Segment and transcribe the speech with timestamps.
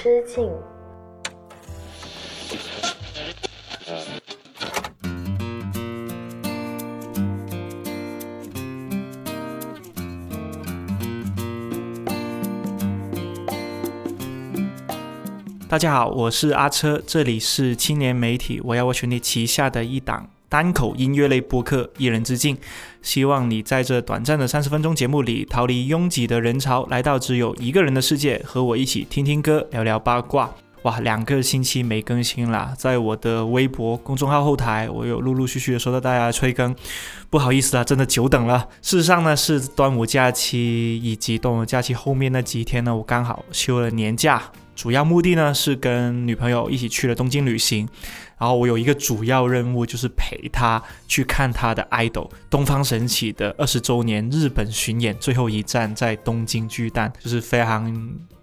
[0.00, 0.48] 之境。
[15.68, 22.56] 大家好，我是阿车，这里是青年媒体我要我兄弟旗下的一档单口音乐类播客《一人之境》，
[23.02, 30.50] 希望你在这短暂的三十分钟节目里逃离拥挤的人潮，来到只有一个人的世界，和我一起听听歌，聊聊八卦。
[30.82, 36.74] 哇，两个星期没更新啦，在我的微博公众号后台，我有陆陆续续的收到大家的催更，
[37.28, 38.68] 不好意思啊，真的久等了。
[38.80, 44.40] 事实上呢，是端午假期以及端午假期后面那几天呢，我刚好休了年假。
[44.76, 47.88] 主要目的呢是跟女朋友一起去了东京旅行，
[48.38, 57.92] 然后我有一个主要任务就是陪他去看他的 idol 东方神起的二十周年日本巡演，最后一站在东京巨蛋，就是非常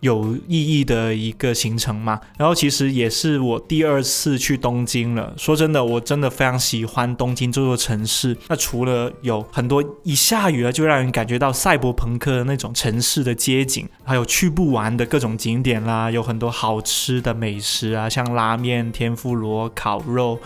[0.06, 2.20] 有意义的一个行程嘛。
[2.38, 5.34] 然后其实也是我第二次去东京了。
[5.38, 8.36] 说真的，我真的非常喜欢东京这座城市。
[8.50, 16.26] 那除了有很多一下雨了就让人感觉到赛博朋克的那种城市的街景，还有去不完的各种景点啦，有。
[16.26, 20.40] 很多好吃的美食啊，像拉面、天妇罗、烤肉，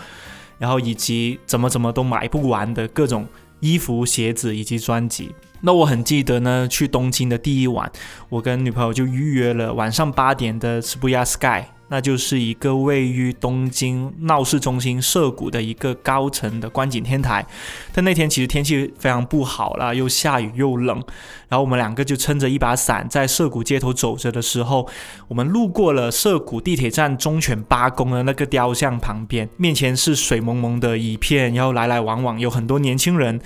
[0.58, 3.26] 然后以及怎么怎么都买不完的各种
[3.60, 5.34] 衣服、鞋子以及专辑。
[5.62, 7.90] 那我很记得呢，去东京的第一晚，
[8.28, 11.64] 我跟女朋友就预约了晚上八点的 Shibuya Sky。
[11.92, 17.44] 那就是一个位于东京闹市中心涩谷的一个高层的观景天台，
[17.92, 21.02] 但那天其实天气非常不好啦，又下雨又冷，
[21.48, 24.88] 然后我们两个就撑着一把伞在涩谷街头走着的时候，
[25.26, 33.40] 我们路过了涩谷地铁站忠犬八公的那个雕像旁边，面前是水蒙蒙的一片，然后来来往往有很多年轻人。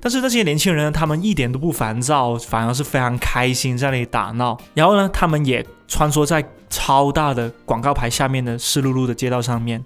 [0.00, 4.56] 但是这些年轻人，他们一点都不烦躁，反而是非常开心在那里打闹。
[4.74, 9.84] 然后呢，他们也穿梭在超大的广告牌下面的湿漉漉的街道上面。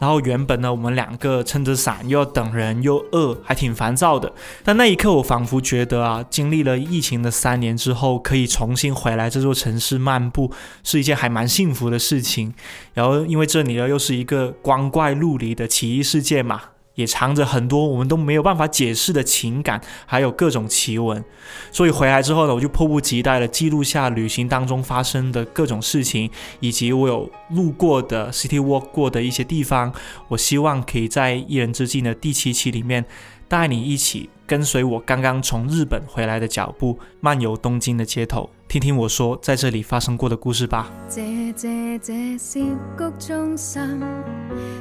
[0.00, 4.30] 然后原本呢，我们两个撑着伞，又要等人，又饿，还挺烦躁的。
[4.64, 12.52] 但那一刻，我仿佛觉得啊，经历了疫情的三年之后，可以重新回来这座城市漫步，是一件还蛮幸福的事情。
[12.92, 16.60] 然后因为这里呢，又是一个光怪陆离的奇异世界嘛。
[16.94, 21.24] 也藏着很多我们都没有办法解释的情感，还有各种奇闻。
[21.70, 29.92] 所以回来之后呢，我就迫不及待地记录下旅行当中发生的各种事情，以及我有路过的 city walk 过的一些地方。
[30.28, 33.04] 我希望可以在一人之境的第七期里面，
[33.48, 38.50] 带你一起跟随我刚刚从日本回来的脚步，漫游东京的街头。
[38.68, 40.90] 听听我说在这里发生过的故事吧。
[41.08, 41.22] 这
[41.56, 42.60] 这这是
[42.98, 44.00] 谷中心，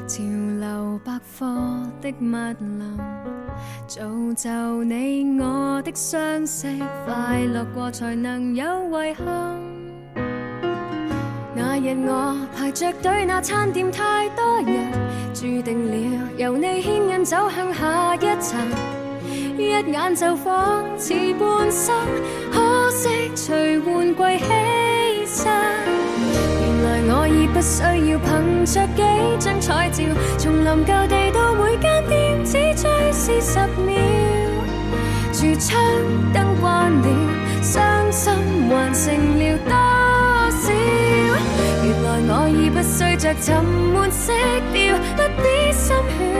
[0.07, 0.23] 潮
[0.59, 1.47] 流百货
[2.01, 2.97] 的密林，
[3.87, 4.01] 造
[4.35, 6.67] 就你我的相识，
[7.05, 9.61] 快乐过才能有遗憾。
[11.55, 14.91] 那日我排着队，那餐店太多人，
[15.33, 18.59] 注定了由你牵引走向下一层。
[19.57, 21.93] 一眼就仿似半生，
[22.51, 24.47] 可惜随换季牺
[25.27, 25.47] 牲。
[26.59, 29.03] 原来我已不需要凭着几
[29.39, 30.03] 张彩照，
[30.37, 33.93] 从临旧地到每间店只追视十秒。
[35.31, 35.71] 橱窗
[36.33, 37.07] 灯关了，
[37.61, 38.33] 伤心
[38.69, 39.03] 还剩
[39.39, 39.71] 了多
[40.51, 40.63] 少？
[41.83, 44.31] 原来我已不需着沉闷色
[44.73, 45.43] 调，不必
[45.73, 46.32] 心血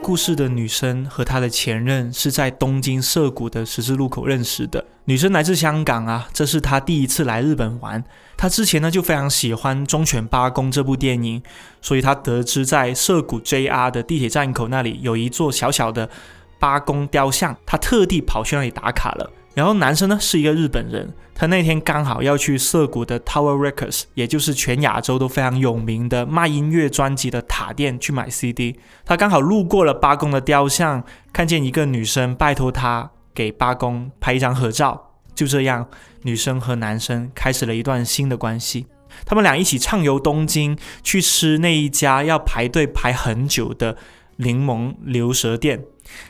[0.00, 4.82] 故事的女生和她的前任是在东京涩谷的十字路口认识的。
[5.04, 8.02] 女生来自香港啊，这是她第一次来日本玩。
[8.36, 11.42] 她之前呢就非常喜欢《忠犬八公》这部电影，
[11.82, 16.08] 所以她得知在涩谷 JR 的地铁站口那里有一座小小的
[16.58, 19.30] 八公雕像，他特地跑去那里打卡了。
[19.54, 28.78] 然后男生呢是一个日本人，他那天刚好要去涩谷的 Tower Records，也就是全亚洲都非常有名的卖音乐专辑的塔店去买 CD。
[29.04, 31.02] 他刚好路过了八公的雕像，
[31.32, 35.06] 看见一个女生拜托他给八公拍一张合照。
[35.34, 35.88] 就这样，
[36.22, 38.86] 女生和男生开始了一段新的关系。
[39.24, 43.96] 他们俩一起畅游东京，去吃那一家要排队排很久的
[44.36, 45.84] 柠檬牛舌店。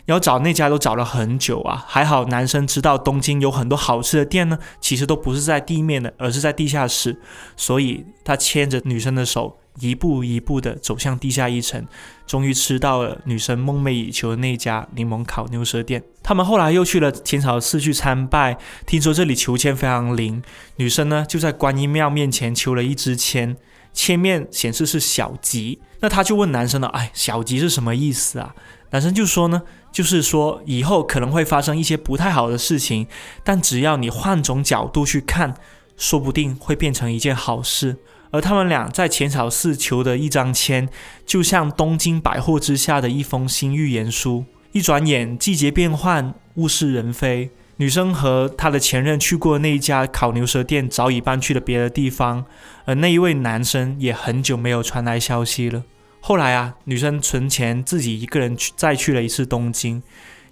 [0.07, 7.21] 要找那家都找了很久啊，还好男生知道东京有很多好吃的店呢，其实都不是在地面的，而是在地下室，
[7.57, 11.87] 所以他牵着女生的手，一步一步的走向地下一层，
[12.27, 16.03] 终于吃到了女生梦寐以求的那家柠檬烤牛舌店。
[16.23, 20.43] 他们后来又去了浅草寺去参拜，听说这里求签非常灵，
[20.77, 23.57] 女生呢就在观音庙面前求了一支签。
[23.95, 25.81] 签面显示是小吉。
[26.01, 28.55] 那他就问男生了：“哎，小吉是什么意思啊？”
[28.90, 29.62] 男生就说呢，
[29.93, 33.06] 就是说以后可能会发生一些不太好的事情，
[33.44, 35.55] 但只要你换种角度去看，
[35.96, 37.96] 说不定会变成一件好事。
[38.31, 40.88] 而他们俩在浅草寺求的一张签，
[41.25, 44.44] 就像东京百货之下的一封新预言书。
[44.73, 47.50] 一转眼，季节变换，物是人非。
[47.76, 52.44] 女生和她的前任去过那一家烤牛舌店，早已搬去了别的地方。
[52.84, 55.84] 而那一位男生也很久没有传来消息了。
[56.20, 60.03] 后来啊，女生存钱，自己一个人去再去了一次东京，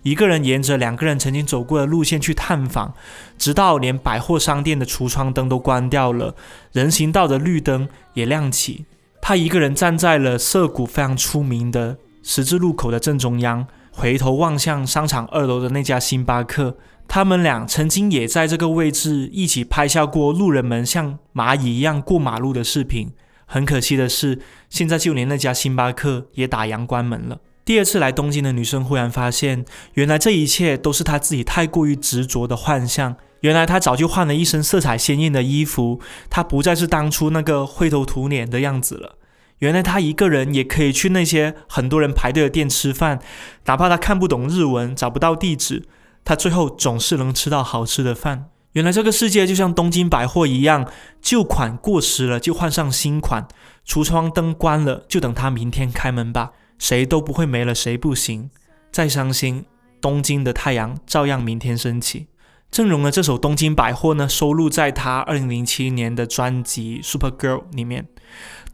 [0.03, 2.95] 一个人沿着两个人曾经走过的路线去探访，
[3.37, 6.35] 直到连百货商店的橱窗灯都关掉了，
[6.73, 8.87] 人行道的绿灯也亮起。
[9.21, 13.67] 她一个人站在了涩谷非常出名的十字路口的正中央。
[13.99, 16.77] 回头望向商场二楼的那家星巴克，
[17.09, 23.11] 他们俩曾经也在这个位置一起拍下过路人们像蚂蚁一样过马路的视频。
[23.47, 27.39] 很可惜的是，现在就连那家星巴克也打烊关门了。
[27.65, 29.65] 第二次来东京的女生忽然发现，
[29.95, 33.17] 原来这一切都是她自己太过于执着的幻象。
[33.41, 36.01] 原来她早就换了一身色彩鲜艳的衣服，
[36.31, 39.17] 她不再是当初那个灰头土脸的样子了。
[39.59, 43.21] 原来她一个人也可以去那些很多人排队的店吃饭，
[43.65, 45.85] 哪怕她看不懂日文，找不到地址，
[46.25, 48.47] 他最后总是能吃到好吃的饭。
[48.77, 50.87] 原来这个世界就像东京百货一样，
[51.23, 53.49] 旧款过时了就换上新款，
[53.87, 58.51] 橱窗灯关了就等它明天开门吧，谁都不会没了谁不行。
[58.93, 59.65] 再伤心，
[59.99, 62.27] 东京的太阳照样明天升起。
[62.71, 68.07] 郑容的这首《东京百货》呢，收录在他二零零七年的专辑《Super Girl》里面。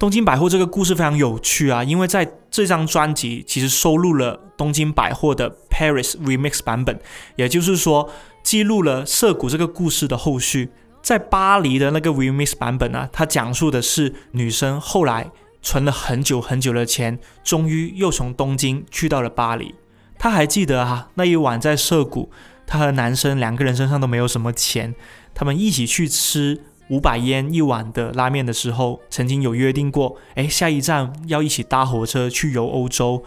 [0.00, 6.98] 东京百货这个故事非常有趣啊，因为在这张专辑其实收录了东京百货的 Paris Remix 版本，
[7.36, 8.10] 也就是说
[8.42, 10.70] 记录了涩谷这个故事的后续。
[11.02, 15.30] 在巴黎的那个 Remix 版本呢，它讲述的是女生后来
[15.60, 19.74] 存了很久很久的钱，终于又从东京去到了巴黎。
[20.18, 22.30] 她还记得啊，那一晚在涩谷，
[22.66, 24.94] 她和男生两个人身上都没有什么钱，
[25.34, 26.64] 他们一起去吃。
[26.88, 33.24] 五百烟一碗的拉面的时候，曾经有约定过，哎，下一站要一起搭火车去游欧洲，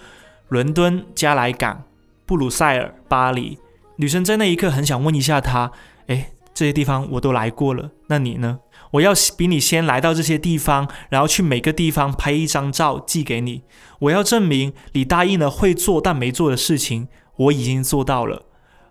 [0.50, 1.83] 伦敦、加莱港、
[2.27, 3.57] 布鲁塞尔、巴黎。
[3.97, 5.71] 女生在那一刻很想问一下他，
[6.07, 8.59] 哎，这些地方我都来过了，那你呢？
[8.92, 13.63] 我要比你先来到这些地方，然后去每个地方拍一张照寄给你。
[14.00, 17.07] 我要证明你答应了会做但没做的事情，
[17.38, 18.44] 我已经做到了，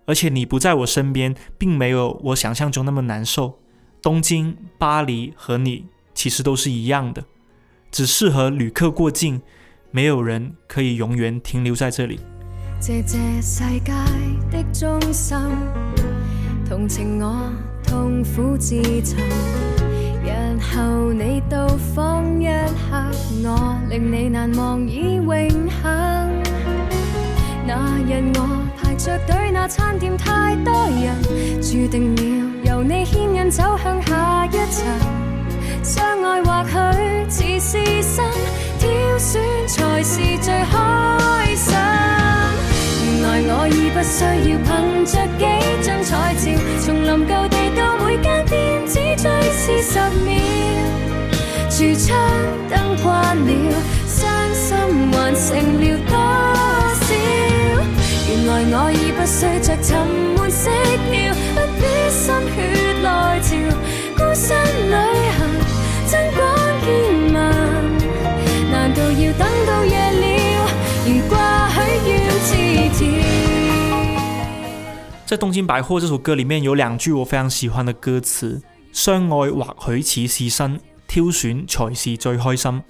[0.05, 3.59] 而且你不在我身边，并没有我想象中那么难受。
[4.01, 7.23] 东京、巴黎和你其实都是一样的，
[7.91, 9.41] 只适合旅客过境，
[9.89, 12.19] 没有人可以永远停留在这里。
[12.87, 13.91] 谢谢世界
[14.51, 15.35] 的中心，
[16.69, 17.51] 同情我
[17.83, 19.17] 痛苦自寻。
[20.23, 20.29] 日
[20.61, 21.65] 后你到
[21.95, 23.03] 访一刻，
[23.43, 25.25] 我令你难忘已永
[25.81, 26.43] 恒。
[27.65, 32.51] 那日我排着队，那餐店太多人，注定了。
[32.65, 34.85] 由你牵引走向下一层，
[35.81, 36.63] 相爱或
[37.31, 38.23] 许似是心，
[38.77, 41.94] 挑选才是最开心。
[43.25, 44.69] 原来我已不需要凭
[45.03, 45.41] 着几
[45.81, 46.45] 张彩照，
[46.79, 50.29] 从临旧地到每间店只追思十秒。
[51.67, 52.07] 橱窗
[52.69, 53.49] 灯关了，
[54.05, 54.21] 伤
[54.53, 54.77] 心
[55.11, 56.13] 还剩了多
[57.01, 57.09] 少？
[58.29, 59.89] 原来我已不需着沉
[60.37, 60.69] 闷色
[61.09, 61.83] 调，不必。
[62.15, 62.23] 心
[62.55, 62.57] 血
[63.03, 63.49] 来潮，
[64.15, 64.55] 孤身
[64.89, 65.34] 旅行，
[75.35, 78.61] 在《东京百货》这首歌里面有两句我非常喜欢的歌词：
[78.93, 82.81] 相爱或许似是身，挑选才是最开心。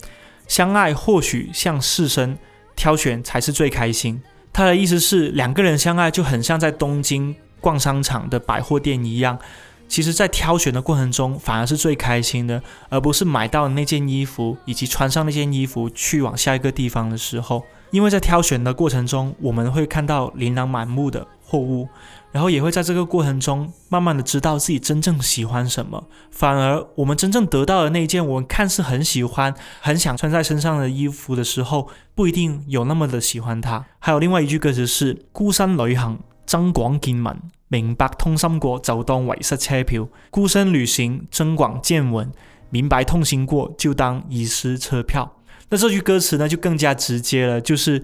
[0.47, 2.37] 相爱或许像是身，
[2.75, 4.21] 挑选才是最开心。
[4.53, 7.35] 他的意思是，两个人相爱就很像在东京。
[7.59, 9.39] 逛商场的百货店一样，
[9.87, 17.63] 其实，在挑选的过程中，反而是最开心的，而不是买到那件衣服以及穿上那件衣服去往下一个地方的时候。
[17.95, 21.87] 因为在挑选的过程中，我们会看到琳琅满目的货物，
[22.33, 26.03] 然后也会在这个过程中慢慢的知道自己真正喜欢什么。
[26.29, 33.85] 反而，我们真正得到的那件我们看似很喜欢、很想穿在身上的衣服的时候，不一定有那么的喜欢它。
[33.99, 37.39] 还有另外一句歌词是“孤身旅行，增广见闻”。
[37.69, 42.29] 明白通心过就当遗失车票，孤身旅行增广见闻。
[42.69, 45.34] 明白痛心过就当遗失车票。
[45.69, 48.03] 那这句歌词呢就更加直接了，就是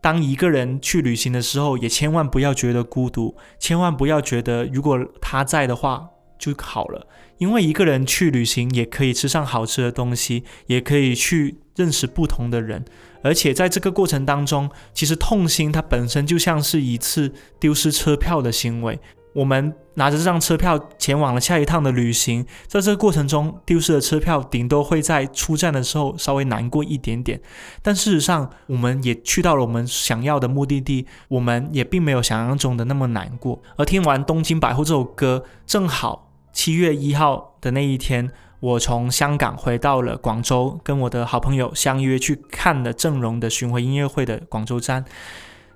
[0.00, 7.06] 当一个人去旅行的时候，也千万不要觉得孤独，千万不要觉得如果他在的话就好了。
[7.38, 12.84] 因为一个人去旅行，也可以吃上好吃的东西，也可以去认识不同的人，
[13.22, 19.00] 而且在这个过程当中，其实痛心它本身就像是一次丢失车票的行为。
[19.32, 27.40] 我们拿着这张车票前往了下一趟的旅行，在这个过程中丢失的车票，顶多会在出站的时候稍微难过一点点，
[27.82, 33.62] 但事实上，我们也去到了我们想要的目的地，我们也并没有想象中的那么难过。
[33.76, 45.04] 而听完《东京百货》这首歌，正好七月一号的那一天，我从香港回到了广州，跟我的好朋友相约去看了郑融的巡回音乐会的广州站。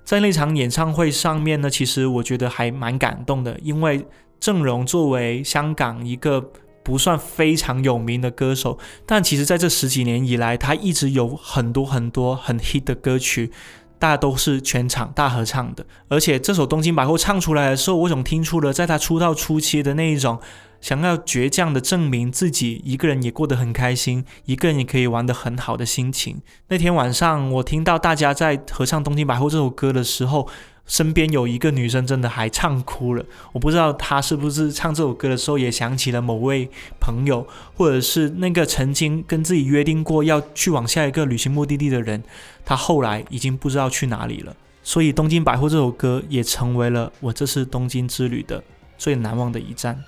[0.05, 4.05] 在那场演唱会上面呢，其实我觉得还蛮感动的，因为
[4.39, 6.51] 郑融作为香港一个
[6.83, 13.51] 不算非常有名的歌手，但其实在这十几年以来，他一直有很多很多很 hit 的歌曲，
[13.97, 15.83] 大家都是全场大合唱的。
[16.07, 20.39] 而且这首《东京百货》唱出来的时候，我总听出了在他出道初期的那一种。
[20.81, 26.41] 想要倔强的证明自己一个人也过得很开心，一个人也可以玩得很好的心情。
[26.67, 30.47] 那天晚上，我听到大家在合唱《东京百货》这首歌的时候，
[30.85, 33.25] 身边有一个女生真的还唱哭了。
[33.53, 42.23] 我不知道她是不是唱这首歌的时候也想起了某位朋友，或者是那个曾经跟自己约定过要去往下一个旅行目的地的人，
[42.63, 44.55] 他后来已经不知道去哪里了。
[44.83, 48.63] 所以，《东京百货》这首歌也成为了我这次东京之旅的。
[48.97, 50.03] 最难忘的一站。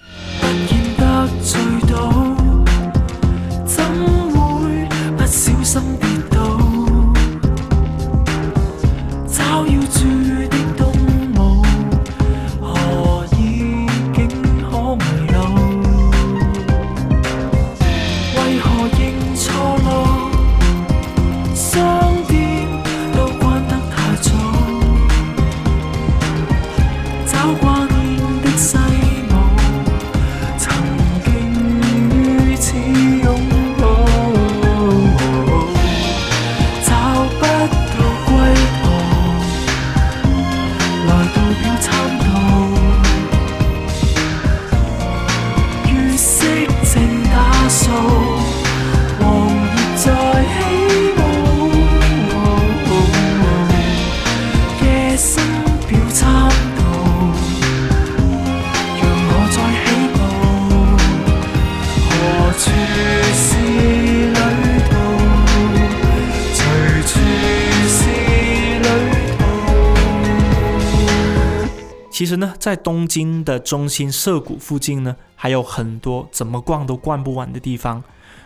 [72.17, 78.03] 其实呢，在东京的中心涩谷附近呢，还有很多怎么逛都逛不完的地方。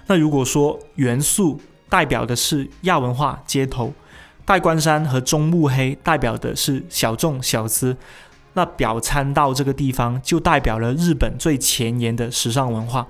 [0.08, 3.94] 那如果说元素代表的是亚文化街头，
[4.44, 7.96] 代官山和中目黑代表的是小众小资，
[8.56, 13.08] 那表参道这个地方就代表了日本最前沿的时尚文化。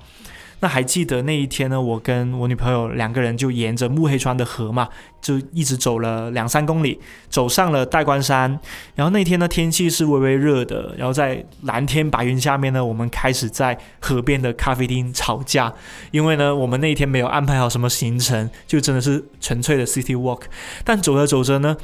[0.61, 1.81] 那还记得那一天呢？
[1.81, 4.87] 我跟我女朋友两个人就沿着木黑川的河嘛，
[5.19, 6.99] 就一直走了两三公里，
[7.29, 8.59] 走上了代官山。
[8.93, 15.73] 然后那天呢，天气是微微热的，然后在蓝天白云下面呢，我们开始在河边的咖啡厅吵架，
[16.11, 20.43] 因为呢，我们那一天没有安排好什么行程，就真的是纯粹的 city walk。
[20.85, 21.75] 但走着走着呢，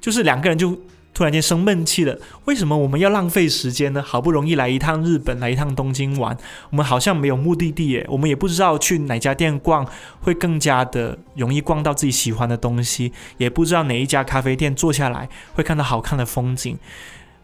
[0.00, 0.78] 就是两个人就。
[1.14, 4.02] 突然间生闷气了，为什么我们要浪费时间呢？
[4.02, 6.36] 好不容易来一趟日本，来一趟东京玩，
[6.70, 9.86] 我们好像没有目的地耶，我们也不知道去哪家店逛
[10.20, 16.76] 会更加的容易逛到自己喜欢的东西，也不知道哪一家咖啡店坐下来会看到好看的风景，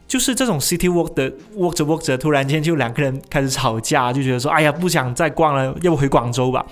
[0.08, 6.66] 就是这种 city walk 的 walk 着 walk 着，突然间就两个人开始吵架，就觉得说，哎呀，不想再逛了，要不回广州吧。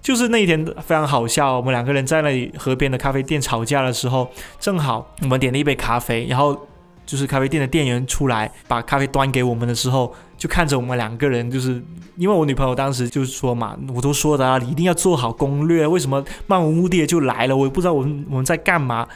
[0.00, 6.58] 就是那一天非常好笑，我们两个人在那里河边的咖啡店吵架的时候，正好我们点了一杯咖啡，然后
[7.04, 11.82] 就是咖啡店的店员出来把咖啡端给我们的时候，就看着我们两个人，就是
[12.16, 17.56] 因为我女朋友当时就是说嘛，我都说的啊，你一定要做好攻略，为什么漫无目的的就来了？
[17.56, 19.06] 我也不知道我们我们在干嘛。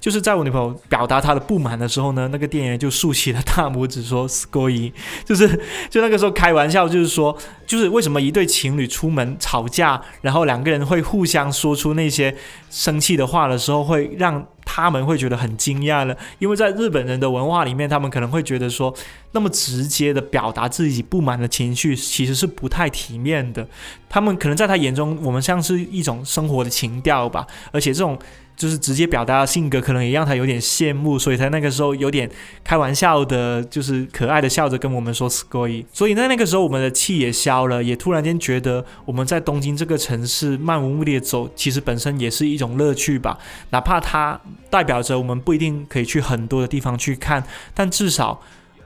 [0.00, 4.92] 就是在我女朋友表达她的不满的时候呢，那个店员就竖起了大拇指说 s c o y
[5.24, 5.46] 就是
[5.90, 12.34] 就那个时候开玩笑，就是说，就是为什么一对情侣出门吵架，然后两个人会互相说出那些
[12.70, 18.94] 生气的话的时候，会让他们会觉得很惊讶了，因为在日本人的文化里面，他们可能会觉得说，
[19.32, 23.66] 那么直接的表达自己不满的情绪，其实是不太体面的。
[24.08, 28.18] 他们可能在他眼中，我们像是一种生活的情调吧，而且这种。
[28.60, 32.30] 就是直接表达性格，可能也让他有点羡慕，所以他那个时候有点
[32.62, 43.38] 开玩笑的，就是可爱的笑着跟我们说 s c o y 所以在那个时候，我们的气也消了，也突然间觉得我们在东京这个城市漫无目的的走，其实本身也是一种乐趣吧。
[43.70, 44.38] 哪怕它
[44.68, 48.38] 代表着我们不一定可以去很多的地方去看，但至少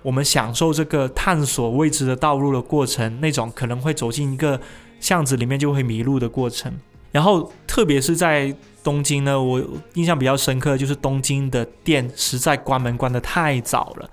[0.03, 4.61] 我们享受这个探索未知的道路的过程，那种可能会走进一个
[5.01, 6.73] 巷子里面就会迷路的过程。
[7.11, 8.55] 然后，特别是在
[8.85, 9.61] 东京呢，我
[9.95, 14.09] 印象比较深刻，就是东京的店实在关门关的太早了。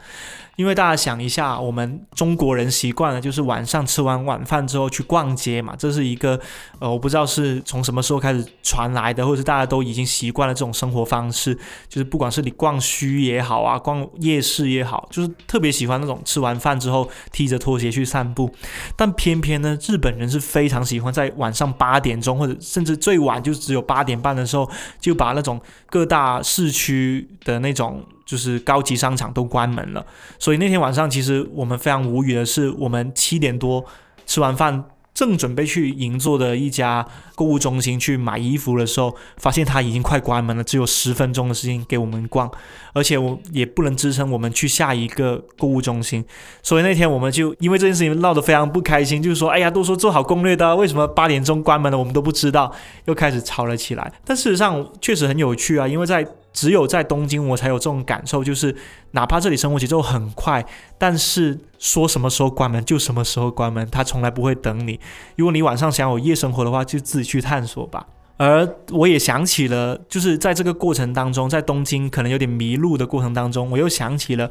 [0.62, 6.40] 因为大家想一下，我们中国人习惯了就是晚上吃完晚饭之后去逛街嘛，这是一个
[6.78, 11.56] 呃，我不知道是从什么时候开始传来的，或者是大家都已经习惯了这种生活方式，
[11.90, 18.54] 就是不管是你逛墟也好啊，逛夜市也好，就是特别喜欢那种吃完饭之后踢着拖鞋去散步。
[18.96, 28.06] 但偏偏呢，日本人是非常喜欢在晚上八点钟，或者甚至最晚就只有八点半的时候，就把那种各大市区的那种。
[28.32, 30.06] 就是高级商场都关门了，
[30.40, 33.86] 所以那天晚上其实我们非常无语的是，我们七点多
[34.26, 34.86] 吃完饭。
[35.14, 42.50] 正准备去银座的一家购物中心去买衣服的时候，发现它已经快关门了，只有十分钟的时间给我们逛，
[42.94, 46.24] 而且我也不能支撑我们去下一个购物中心，
[46.64, 52.74] 所以那天我们就因为这件事情闹得非常不开心，就是说，哎呀，都说做好攻略的，为什么八点钟关门了我们都不知道，
[53.06, 54.14] 又开始吵了起来。
[54.24, 58.76] 但事实上确实很有趣啊，因为在只有在东京我才有这种感受，就是
[59.12, 60.66] 哪怕这里生活节奏很快，
[60.98, 65.00] 但是说什么时候关门就什么时候关门，他从来不会等你。
[65.36, 68.08] 如果你晚上想有夜生活的话，就自己去探索吧。
[68.38, 74.50] 而我也想起了，就是在这个过程当中，在东京可能有点迷路的过程当中，我又想起了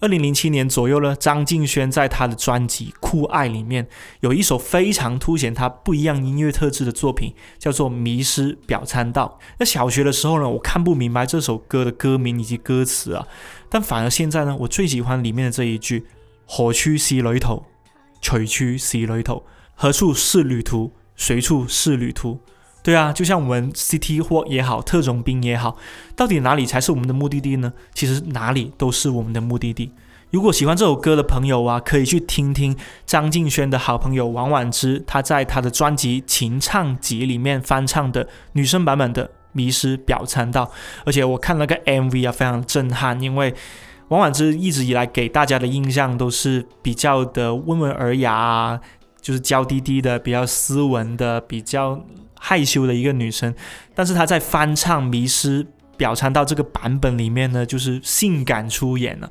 [0.00, 3.88] 二零零七年左右呢，张敬轩在他的专辑《酷爱》里面
[4.20, 9.38] 有一首非常凸显他不一样音乐特质的作品，叫做《迷失表参道》。
[9.58, 13.26] 那小学的时候呢，我看不明白这首歌的歌名以及歌词啊，
[13.68, 16.06] 但反而现在呢，我最喜欢里面的这一句：
[16.46, 17.64] 何处是旅途，
[18.22, 19.42] 随处是旅途。
[19.74, 20.92] 何处是旅途？
[21.16, 22.38] 随处是旅途。
[22.88, 25.76] 对啊，就像我们 C T 或也好，特种兵也好，
[26.16, 27.70] 到底哪里才是我们的目的地呢？
[27.92, 29.92] 其实哪里都是我们的目的地。
[30.30, 40.64] 如果喜欢这首歌的朋友啊，可以去听听张敬轩的好朋友王婉之，他在他的专辑《情唱集》里面翻唱的女生版本的《迷失表参道》。
[41.04, 43.54] 而且我看了个 MV 啊，非常震撼，因为
[44.08, 48.80] 王婉之一直以来给大家的印象都是比较的温文尔雅啊。
[49.20, 52.02] 就是娇滴滴的、比较斯文的、比较
[52.38, 53.54] 害羞的一个女生，
[53.94, 55.66] 但是她在翻唱《迷失
[55.98, 59.30] 表参道》这个版本里面呢，就是性感出演了，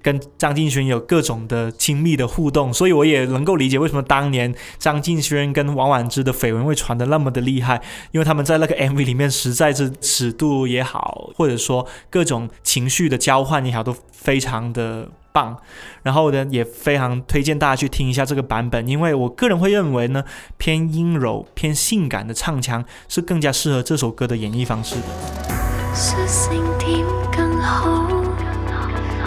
[0.00, 15.08] 跟张敬轩有各种的亲密的互动，所以我也能够理解为什么当年张敬轩跟王婉之的绯闻会传得那么的厉害，因为他们在那个 MV 里面实在是尺度也好，或者说各种情绪的交换也好，都非常的。
[15.34, 15.56] 棒，
[16.02, 20.22] 然后呢，也非常推荐大家去听一下这个版本，因为我个人会认为呢，
[20.58, 25.71] 偏阴柔、偏性感的唱腔是更加适合这首歌的演绎方式的。
[25.94, 28.06] 率性点更好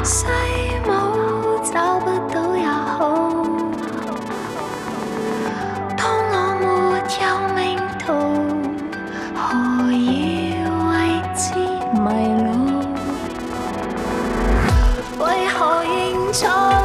[0.03, 0.25] 洗
[0.85, 1.11] 脑
[1.63, 3.43] 找不到也好。
[5.95, 6.65] 当我没
[7.21, 7.25] 有
[7.55, 7.57] 命
[7.99, 8.03] 途
[9.35, 10.57] 何以
[10.89, 10.91] 为
[11.35, 11.43] 之
[11.93, 12.05] 迷
[12.43, 12.45] 路？
[15.19, 16.84] 为何认错？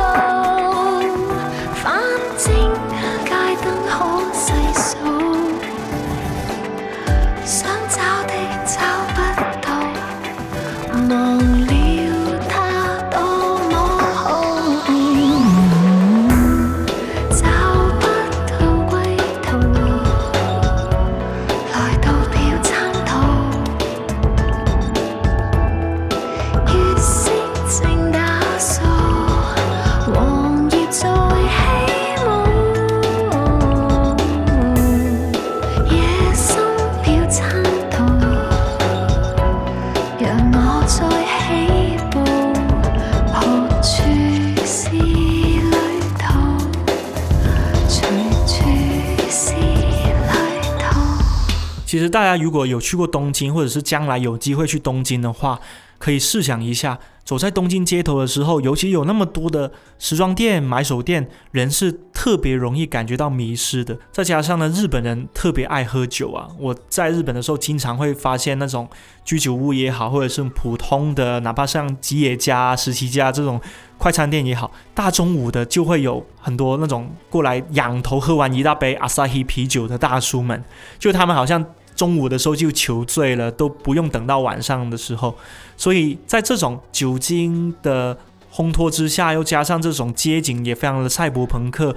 [51.90, 55.59] 其实大家如果有去过东京，或者是将来有机会去东京的话，
[56.00, 63.98] 可以试想一下，走在东京街头的时候，尤其有那么多的时装店、买手店，人是特别容易感觉到迷失的。
[64.10, 68.88] 再加上呢，日本人特别爱喝酒啊，我在日本的时候，经常会发现那种
[69.26, 73.60] 居酒屋也好，或者是普通的，哪怕像吉野家、十七家这种
[73.98, 80.64] 快餐店也好，大中午的就会有很多那种过来仰头喝完一大杯阿萨希啤酒的大叔们，
[80.98, 81.62] 就他们好像。
[82.00, 85.36] 中午的时候就求醉了，都不用等到晚上的时候，
[85.76, 88.16] 所以在这种酒精的
[88.50, 91.94] 烘托之下，又加上这种街景也非常的赛博朋克，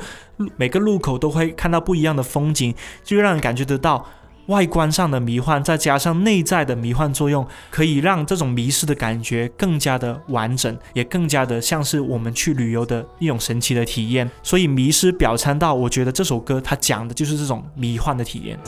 [0.57, 4.05] 每个路口都会看到不一样的风景，就让人感觉得到
[4.47, 14.29] 外观上的迷幻，再加上内在的迷幻作用，可以让这种迷失的感觉更加的完整，也更加的像是我们去旅游的一种神奇的体验。
[14.41, 18.59] 所以迷失表参道，我觉得这首歌它讲的就是这种迷幻的体验。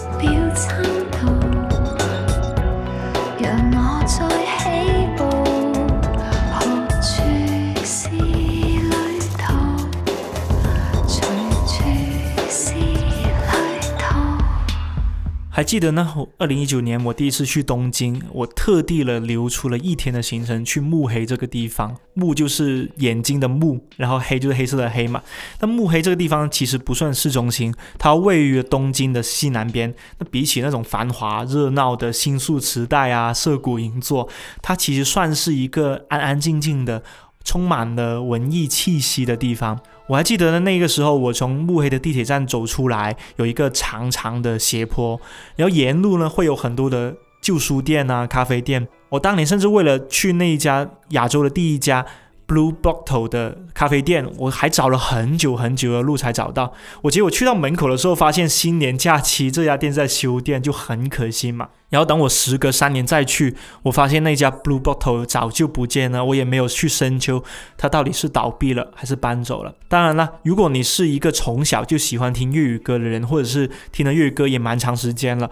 [15.56, 16.14] 还记得呢？
[16.38, 21.96] 二零一九年我第一次去东京，我特地了留出了一天的行程去目黑这个地方。
[22.14, 25.24] 目就是眼睛的目，然后黑就是黑色的黑嘛。
[25.62, 29.96] 那目黑这个地方其实不算市中心，它位于东京的西南边。
[30.20, 34.28] 那比起那种繁华热闹的新宿池袋啊、涩谷银座，
[34.62, 37.02] 它其实算是一个安安静静的、
[37.46, 39.80] 充满了文艺气息的地方。
[40.08, 45.20] 我还记得呢，那个时候我从慕黑的地铁站走出来，有一个长长的斜坡，
[45.56, 48.88] 然后沿路呢会有很多的旧书店啊、咖啡店。
[49.10, 52.06] 我当年甚至为了去那一家亚洲的第一家
[52.48, 56.74] Blue Bottle 的咖啡店，我还找了很久很久的路才找到。
[57.04, 61.70] 我结果去到门口的时候，发现新年假期这家店在修店，就很可惜嘛。
[61.90, 67.44] 然后等我时隔三年再去，我发现那家 Blue Bottle 早就不见了，我也没有去深究
[67.78, 69.74] 它到底是倒闭了还是搬走了。
[69.88, 75.50] 当然了，如果你是一个从小就喜欢听粤语歌的人，或者是听了粤语歌也蛮长时间了，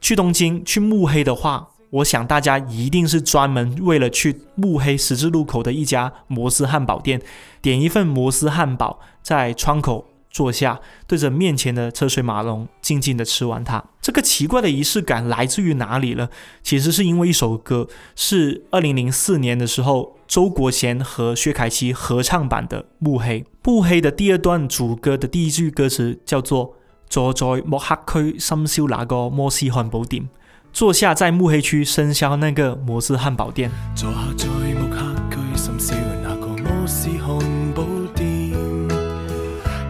[0.00, 7.20] 去东京去目黑的话，我想大家一定是专门为了去慕黑十字路口的一家摩斯汉堡店，
[7.60, 13.84] 点一份摩斯汉堡，在窗口坐下，对着面前的车水马龙，静静的吃完它。
[14.00, 16.30] 这个奇怪的仪式感来自于哪里呢？
[16.62, 23.40] 其实是因为一首歌，是二零零四年的时候，周国贤和薛凯琪合唱版的《慕黑》。
[23.64, 26.74] 《慕黑》的第二段主歌的第一句歌词叫做
[27.10, 30.26] “坐在莫黑区深宵那个摩斯汉堡店”。
[30.72, 33.70] 坐下在目黑区生肖那个摩斯汉堡店。
[33.94, 34.96] 坐下在木黑
[35.30, 37.38] 區深宵那個摩斯漢
[37.74, 38.56] 堡店，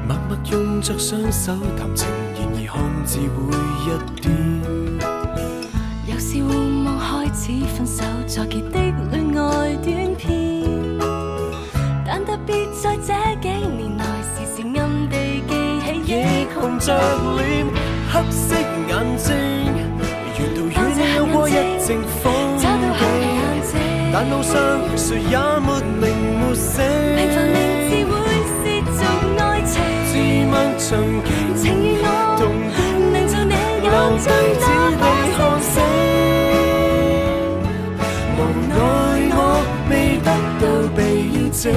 [0.09, 3.55] 默默用着雙手談情，然而看似會
[3.87, 3.89] 一
[4.23, 4.29] 點。
[6.09, 6.51] 又是互
[6.85, 7.43] 望開始
[7.77, 10.99] 分手作結的戀愛短片，
[12.05, 12.51] 但特別
[12.83, 14.03] 在這幾年內，
[14.35, 15.15] 時時暗地
[15.47, 15.51] 記
[15.87, 16.13] 起亦
[16.59, 16.91] 紅着
[17.39, 17.71] 臉，
[18.13, 18.57] 黑色
[24.25, 24.55] 但路上
[24.97, 26.07] 誰也沒名
[26.39, 26.79] 沒姓，
[27.17, 27.59] 平凡名
[27.91, 28.15] 字會
[28.47, 28.63] 是
[28.95, 29.03] 做
[29.37, 30.15] 愛情，自
[30.47, 30.87] 問場
[31.57, 32.07] 景情如我
[32.39, 32.73] 動點。
[33.13, 33.51] 能做你
[33.83, 34.31] 留眼中
[34.63, 35.03] 只你
[35.35, 35.75] 看死，
[38.39, 38.73] 無奈
[39.35, 39.37] 我
[39.91, 40.31] 未得
[40.61, 40.63] 到
[40.95, 41.01] 避
[41.51, 41.75] 靜。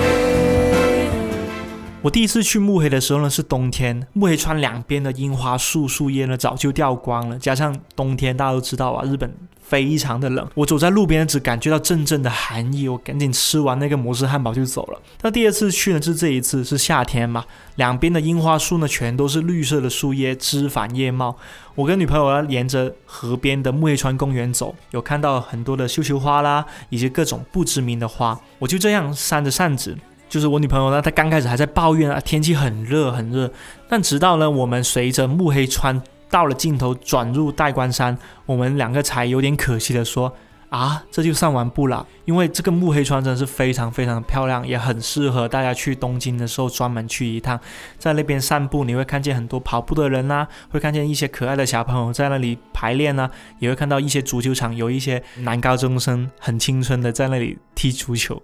[2.04, 9.36] 我第一次去目黑的时候呢，是冬天，目黑川两边的樱花树树叶呢早就掉光了，加上冬天大家都知道啊，日本
[9.68, 15.00] 非常的冷，我走在路边只感觉到阵阵的寒意，我赶紧吃完那个摩斯汉堡就走了。
[15.24, 17.44] 那第二次去呢，是这一次是夏天嘛，
[17.76, 21.36] 两边的樱花树呢全都是绿色的树叶，枝繁叶茂。
[21.74, 29.98] 我跟女朋友呢沿着河边的木黑川公园走，有看到很多的绣球花啦，以及各种不知名的花，我就这样扇着扇子。
[30.28, 33.52] 就是我女朋友呢，她刚开始还在抱怨啊，天气很热很热。
[33.88, 40.34] 但直到呢，我们随着木黑川到了尽头转入代官山，我们两个才有点可惜的说
[40.70, 42.06] 啊，这就散完步了。
[42.26, 47.58] 因为这个目黑川真的是非常非常的漂亮，也很适合大家去东京的时候专门去一趟。
[47.98, 58.42] 在那边散步，你会看见很多跑步的人啦、啊，會看见一些可爱的小朋友在那里排練啊，也会看到一些足球场，有一些男高中生很青春的在那里踢足球。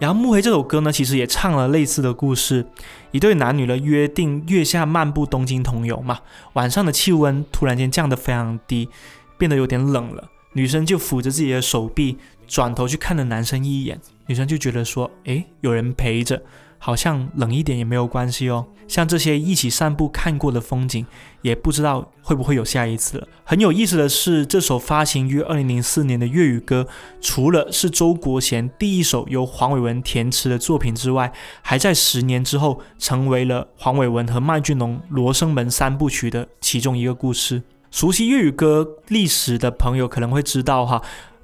[0.00, 2.66] 然后《暮黑这首歌呢，其实也唱了类似的故事，
[3.10, 6.20] 一对男女的约定月下漫步东京同游嘛，
[6.54, 8.88] 晚上的气温突然间降得非常低，
[9.36, 12.16] 变得有点冷了，女生就抚着自己的手臂，
[12.48, 16.42] 转头去看了男生一眼，女生就觉得说，诶，有人陪着。
[16.80, 18.66] 好像冷一点也没有关系哦。
[18.88, 21.06] 像这些一起散步看过的风景，
[21.42, 23.28] 也不知道会不会有下一次了。
[23.44, 26.88] 很有意思的是，这首发行于二零零四年的粤语歌，
[27.20, 37.62] 除了是周国贤第一首由黄伟文填词的作品之外，还在十年之后成为了黄伟文和麦浚龙《罗生门》三部曲的其中一个故事。
[37.92, 41.00] 熟悉粤语歌历史的朋友可能会知道哈。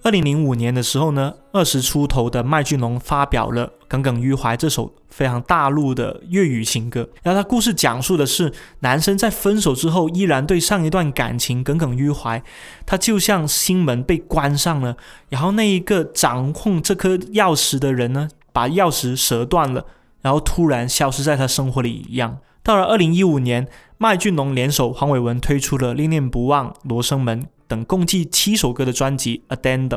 [0.06, 7.08] 二零零五年的时候呢，二十出头的麦浚龙发表了《耿耿于怀》这首非常大陆的粤语情歌。
[7.24, 12.40] 然后他故事讲述的是男生在分手之后依然对上一段感情耿耿于怀，
[12.86, 14.96] 他就像心门被关上了，
[15.28, 19.86] 然后那一个掌控这颗钥匙的人呢，把钥匙折断了，
[20.20, 22.38] 然后突然消失在他生活里一样。
[22.62, 23.66] 到了二零一五年，
[23.98, 29.88] 麦浚龙联手黄伟文推出了《念念不忘》《罗生门》等共计七首歌的专辑《Addendum》。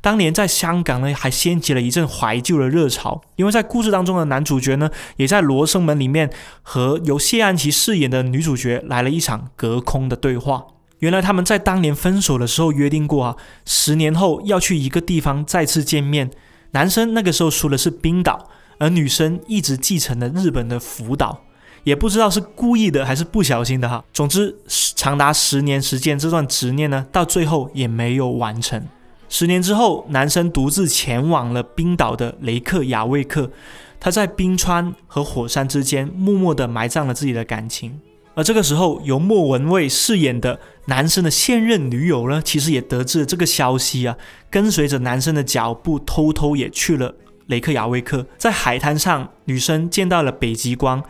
[0.00, 6.30] 当年在香港呢，还掀起了一阵怀旧的热潮，因为在故事当中的男主角呢，也在《罗生门》里面
[6.62, 10.66] 和由谢安琪饰演的女主角来了一场隔空的对话。
[11.00, 13.36] 原来他们在当年分手的时候约定过啊，
[13.66, 16.30] 十年后要去一个地方再次见面。
[16.70, 21.44] 男生那个时候说的是冰岛，而女生一直继承了日本的福岛。
[21.84, 24.04] 也不知道是故意的还是不小心的哈。
[24.12, 24.56] 总之，
[24.96, 28.82] 长达十年时间，这段执念呢，到最后也没有完成。
[29.28, 33.50] 十年之后，男生独自前往了冰岛的雷克雅未克，
[33.98, 38.00] 他在冰川和火山之间默默地埋葬了自己的感情。
[38.36, 44.16] 而这个时候，由莫文蔚饰演的男生的现任女友呢，其实也得知了这个消息啊，
[44.50, 47.14] 跟随着男生的脚步，偷偷也去了
[47.46, 48.26] 雷克雅未克。
[48.36, 51.02] 在海滩上，女生见到了北极光。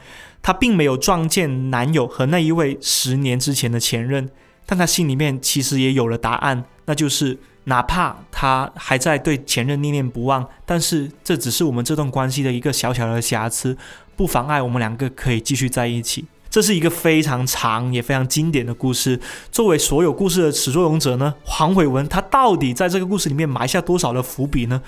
[0.45, 4.29] 她并没有撞见男友和那一位十年之前的前任，
[4.67, 13.75] 但她心里面其实也有了答案，那就是哪怕她还在对前任念念不忘，但是这只是我们这段关系的一个小小的瑕疵，
[14.17, 16.27] 不妨碍我们两个可以继续在一起。
[16.51, 19.19] 这是一个非常长也非常经典的故事。
[19.51, 24.83] 作为所有故事的始作俑者呢，黄伟文他到底在这个故事里面埋下多少的伏笔呢？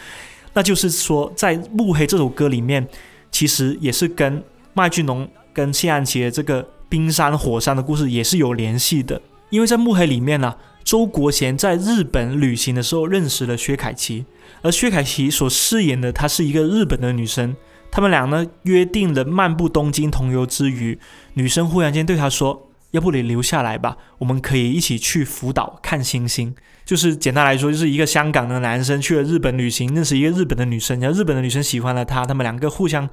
[0.52, 2.86] 那就是说，在《暮黑》这首歌里面，
[3.32, 5.26] 其实也是跟麦浚龙。
[5.56, 14.26] 跟谢安琪的这个冰山火山的故事也是有联系的，因为在幕黑里面呢，周国贤在日本旅行的时候认识了薛凯琪，
[14.60, 17.56] 而薛凯琪所饰演的她是一个日本的女生，
[17.90, 20.98] 他们俩呢约定了漫步东京同游之余，
[21.32, 26.54] 女生忽然间对他说：“要不你留下来吧，我们可以一起去福岛看星星。”
[26.87, 33.07] 就是简单来说，就是一个香港的男生去了日本旅行，认识一个日本的女生，然后日本的女生喜欢了他，他们两个互相。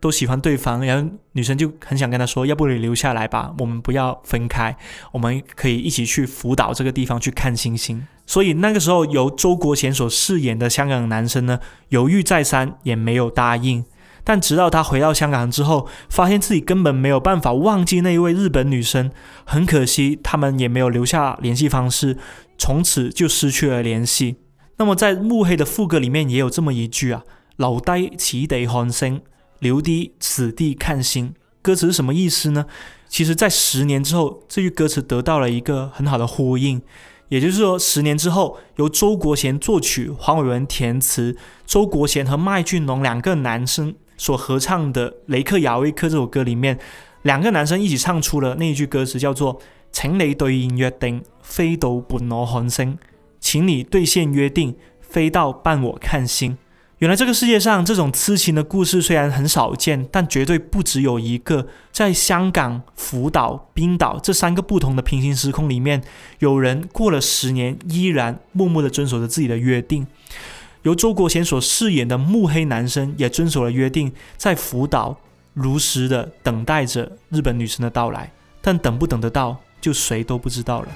[0.00, 4.76] 都喜欢对方，然后女生就很想跟他说：“要不你留下来吧，我们不要分开，
[5.10, 13.84] 我们可以一起去福岛这个地方去看星星。”所以那个时候，由周国贤所饰演的香港男生呢，犹豫再三也没有答应。
[14.22, 19.10] 但直到他回到香港之后，发现自己根本没有办法忘记那一位日本女生。
[19.44, 22.16] 很可惜，他们也没有留下联系方式，
[22.58, 24.36] 从此就失去了联系。
[24.76, 27.24] 那么在幕黑的副歌里面也有这么一句啊
[27.56, 29.22] ：“留低此地看星。”
[29.60, 32.66] 留低此地看星，歌词是什么意思呢？
[33.08, 36.80] 其实，在十年之后，这句歌词得到了一个很好的呼应，
[37.28, 46.78] 也就是说，十年之后，由周国贤作曲，黄伟文填词，周国贤和麦浚龙两个男生所合唱的《雷克雅未克》这首歌里面，
[47.22, 52.98] 两个男生一起唱出了那一句歌词，叫做“请你兑现约定，飞到伴我看星”，
[53.40, 56.56] 请你兑现约定，飞到伴我看星。
[56.98, 61.68] 原来这个世界上这种痴情的故事虽然很少见，但绝对不只有一个。
[61.92, 66.02] 在香港、福岛、冰岛这三个不同的平行时空里面，
[66.40, 70.08] 有人过了十年依然默默地遵守着自己的约定。
[70.82, 75.16] 由周国贤所饰演的木黑男生也遵守了约定，在福岛
[75.54, 78.32] 如实的等待着日本女生的到来。
[78.60, 80.88] 但等不等得到，就谁都不知道了。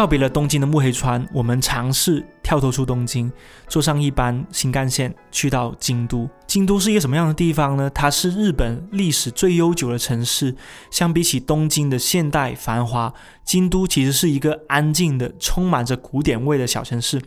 [0.00, 3.30] 告别了东京的木黑川，我们尝试跳脱出东京，
[3.68, 6.26] 坐上一班新干线去到京都。
[6.46, 7.90] 京都是一个什么样的地方呢？
[7.90, 10.56] 它是日本历史最悠久的城市。
[10.90, 13.12] 相比起东京的现代繁华，
[13.44, 17.20] 京都其实是一个安静的、充满着古典味的小城市。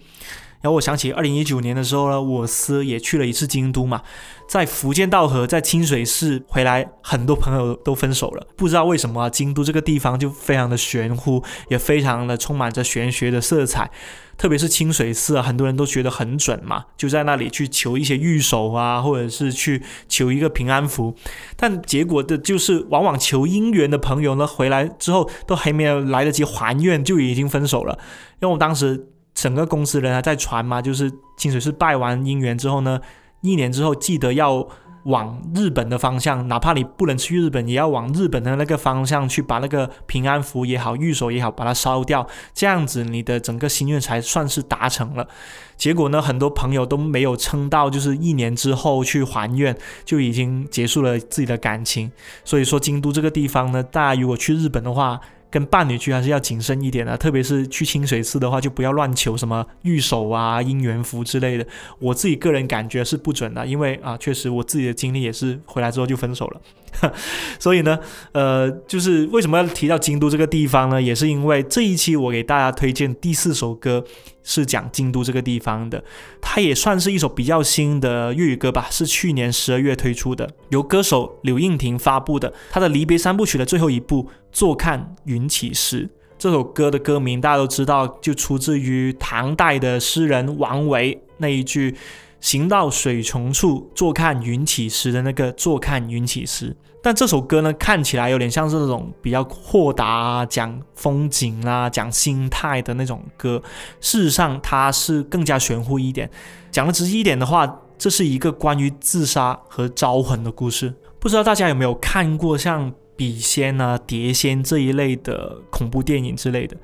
[0.64, 4.02] 然后我想起二零一九年的时候呢，我司也去了一次京都嘛，
[4.48, 13.92] 在福建道和，在清水寺回来，很多朋友都分手了，不知道为什么，京都这个地方就非常的玄乎，也非常的充满着玄学的色彩，
[14.38, 21.14] 特别是清水寺啊，很多人都觉得很准嘛，就在那里去求一些玉手啊，或者是去求一个平安符，
[21.58, 28.00] 但结果的就是往往求姻缘的朋友呢，回来之后都还没有来得及还愿，就已经分手了，
[28.40, 29.10] 因为我当时。
[29.34, 33.00] 整个公司人还在传嘛，就是清水寺拜完姻缘之后呢，
[33.42, 34.68] 一年之后记得要
[35.06, 45.28] 往日本的方向，哪怕你不能去日本，也要往日本的那个方向去，把那个平安符也好、玉手也好，把它烧掉，这样子你的整个心愿才算是达成了。
[45.76, 52.10] 结果呢，很多朋友都没有撑到，就是一年之后去还愿，就已经结束了自己的感情。
[52.46, 55.20] 所以说，京都这个地方呢，大家如果去日本的话，
[55.54, 61.68] 跟伴侣去还是要谨慎一点的，特别是去清水寺的话，就不要乱求什么玉手啊、姻缘符之类的。
[62.00, 66.62] 我自己个人感觉是不准的，因为啊，确实我自己的经历也是回来之后就分手了。
[67.60, 68.00] 所以呢，
[68.32, 71.02] 呃，就是为什么要提到京都这个地方呢？
[71.02, 74.04] 也是因为这一期我给大家推荐第四首歌
[74.44, 76.04] 是讲京都这个地方的，
[76.42, 86.06] 它也算是一首比较新的粤语歌吧，是去年十二月推出的，由歌手柳应婷发布的，他的离别三部曲的最后一部《坐看云起时》。
[86.38, 91.96] 这首歌的歌名大家都知道，就出自于唐代的诗人王维那一句。
[92.44, 103.64] 行到水穷处，坐看云起时的那个坐看云起时，但这首歌呢，看起来有点像是那种比较豁达啊、讲风景啦、讲心态的那种歌。
[104.02, 106.30] 事实上，它是更加玄乎一点。
[106.70, 110.94] 讲的直接一点的话，这是一个关于自杀和招魂的故事。
[111.20, 116.76] 不知道大家有没有看过像笔仙啊、碟仙这一类的恐怖电影之类的？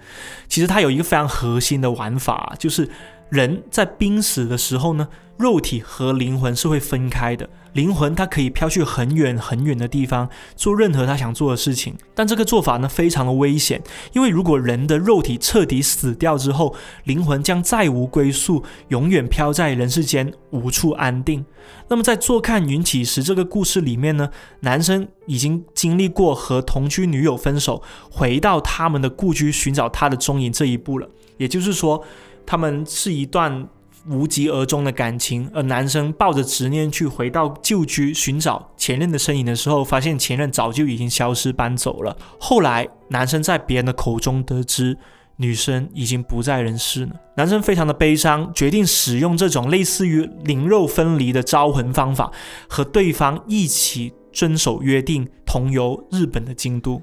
[0.47, 2.89] 其实它有一个非常核心的玩法，就是
[3.27, 5.09] 人在濒死的时候呢。
[5.39, 11.95] 肉体和灵魂是会分开的，灵魂它可以飘去很远很远的地方，做任何他想做的事情。
[12.13, 16.75] 但这个做法呢，非常的危险，因为如果人的肉体彻底死掉之后，
[17.05, 21.45] 灵魂将再无归宿，永远飘在人世间，无处安定。
[21.87, 31.07] 那么在《坐看云起时》这个故事里面呢，男生已经经历过和同居女友分手，回到他们的故居寻找他的踪影这一步了。
[31.37, 32.03] 也就是说，
[32.45, 33.69] 他们是一段。
[34.09, 42.17] 无疾而终的感情，而男生抱着执念去回到旧居寻找前任的身影的时候，发现前任早就已经消失搬走了。
[42.39, 44.97] 后来，男生在别人的口中得知
[45.37, 47.11] 女生已经不在人世了。
[47.37, 52.31] 男生非常的悲伤，决定使用这种类似于灵肉分离的招魂方法，
[52.67, 57.01] 和对方一起遵守约定，同游日本的京都。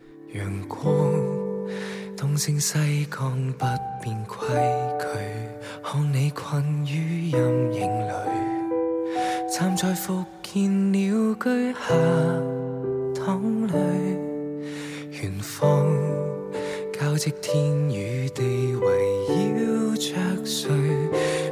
[2.16, 3.66] 东升西降，不
[4.02, 4.38] 变规
[4.98, 5.04] 矩。
[5.82, 7.38] 看你困于阴
[7.74, 8.12] 影里，
[9.54, 11.94] 站在复建鸟居下
[13.14, 13.72] 躺里，
[15.10, 15.86] 远方
[16.92, 18.42] 交织天与地
[18.74, 18.86] 围
[19.54, 20.70] 绕着谁？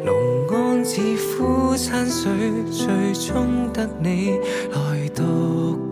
[0.05, 2.33] 龙安寺夫餐水，
[2.70, 4.38] 最终得你
[4.72, 5.22] 来独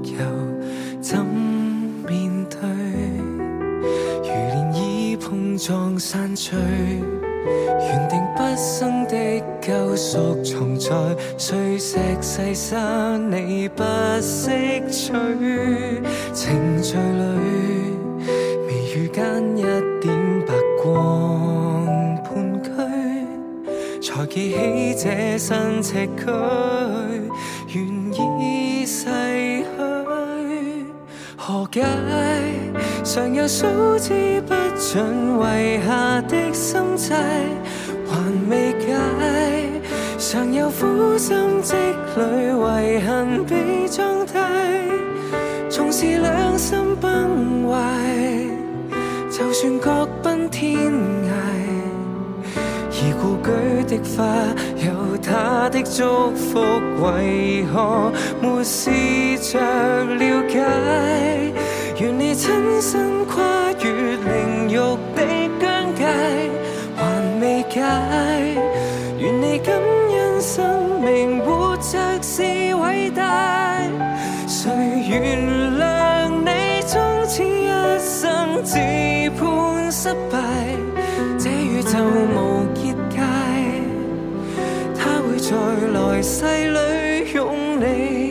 [0.04, 0.18] 游，
[5.62, 6.56] 漪碰撞散聚。
[6.56, 10.90] 原定不生的救赎，藏在
[11.38, 13.84] 碎石细沙，你不
[14.20, 14.50] 识？
[14.90, 15.12] 取。
[16.32, 17.22] 情序里，
[18.66, 19.62] 微雨间一
[20.00, 21.86] 点白光
[22.24, 22.68] 盘踞，
[24.02, 26.26] 才记起这身赤躯，
[27.68, 29.66] 愿已逝去。
[31.36, 31.84] 何解？
[33.04, 33.66] 常有数
[33.98, 35.02] 之不尽
[35.36, 37.16] 遗下的心债，
[38.06, 38.16] 还
[38.48, 38.86] 未解。
[40.18, 41.74] 常有苦心积
[42.16, 44.32] 累遗恨被装低，
[45.68, 47.76] 纵是两心崩坏，
[49.30, 51.32] 就算各奔天涯。
[52.94, 53.50] 而故居
[53.96, 54.24] 的花
[54.86, 56.60] 有他的祝福，
[57.02, 58.90] 为何没试
[59.40, 59.58] 着
[60.04, 60.62] 了解？
[62.02, 65.22] 愿你亲身跨越灵肉的
[65.60, 66.04] 疆界，
[66.96, 67.80] 还未解。
[69.20, 72.42] 愿你感恩生命活着是
[72.74, 73.80] 伟大，
[74.48, 74.72] 谁
[75.08, 75.46] 原
[75.78, 77.68] 谅你终此一
[78.00, 78.76] 生自
[79.38, 80.40] 判失败？
[81.38, 82.00] 这宇宙
[82.34, 83.20] 无结界，
[84.98, 85.54] 他会在
[85.92, 88.21] 来世里拥你。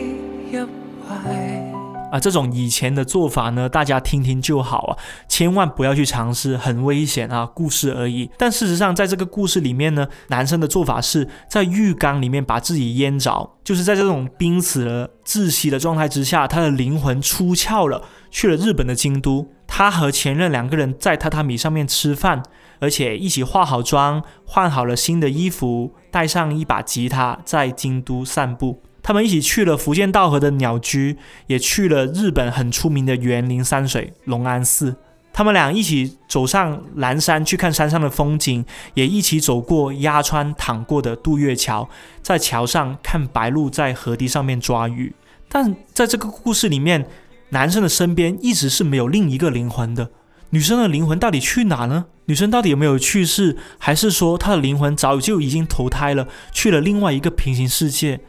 [2.12, 4.98] 啊，这种以前的做法呢，大家听听就好啊，
[5.28, 7.48] 千万不要去尝试，很危险啊。
[7.54, 8.30] 故事而已。
[8.36, 19.48] 但事实上，在这个故事里面呢，男生的做法是在浴缸里面把自己淹着，就是在这种濒死了、窒息的状态之下，他的灵魂出窍了，去了日本的京都。
[19.66, 22.42] 他和前任两个人在榻榻米上面吃饭，
[22.78, 28.82] 而且一起化好妆，换好了新的衣服，带上一把吉他，在京都散步。
[29.02, 31.16] 他们一起去了福建道河的鸟居，
[31.48, 34.96] 也去了日本很出名的园林山水龙安寺。
[35.32, 41.88] 他们俩一起走上蓝山去看山上的风景，也一起走过鸭川淌过的渡月桥，
[42.20, 45.14] 在桥上看白鹭在河堤上面抓鱼。
[45.48, 47.06] 但在这个故事里面，
[47.48, 50.10] 男生的身边一直是没有另一个灵魂的。
[50.50, 52.04] 女生的灵魂到底去哪呢？
[52.26, 58.20] 女生到底有没有去世，还是说她的灵魂早就已经投胎了，去了另外一个平行世界？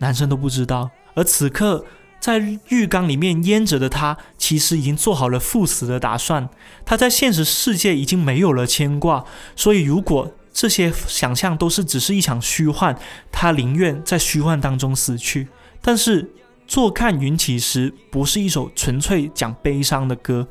[0.00, 1.86] 男生都不知道，而此刻
[2.20, 2.38] 在
[2.68, 6.50] 浴缸里面淹着的他，其实已经做好了赴死的打算。
[6.84, 9.24] 他在现实世界已经没有了牵挂，
[9.56, 12.98] 所以如果这些想象都是只是一场虚幻，
[13.30, 15.48] 他宁愿在虚幻当中死去。
[15.80, 16.30] 但是，
[16.66, 20.48] 坐看云起时不是一首纯粹讲悲伤的歌，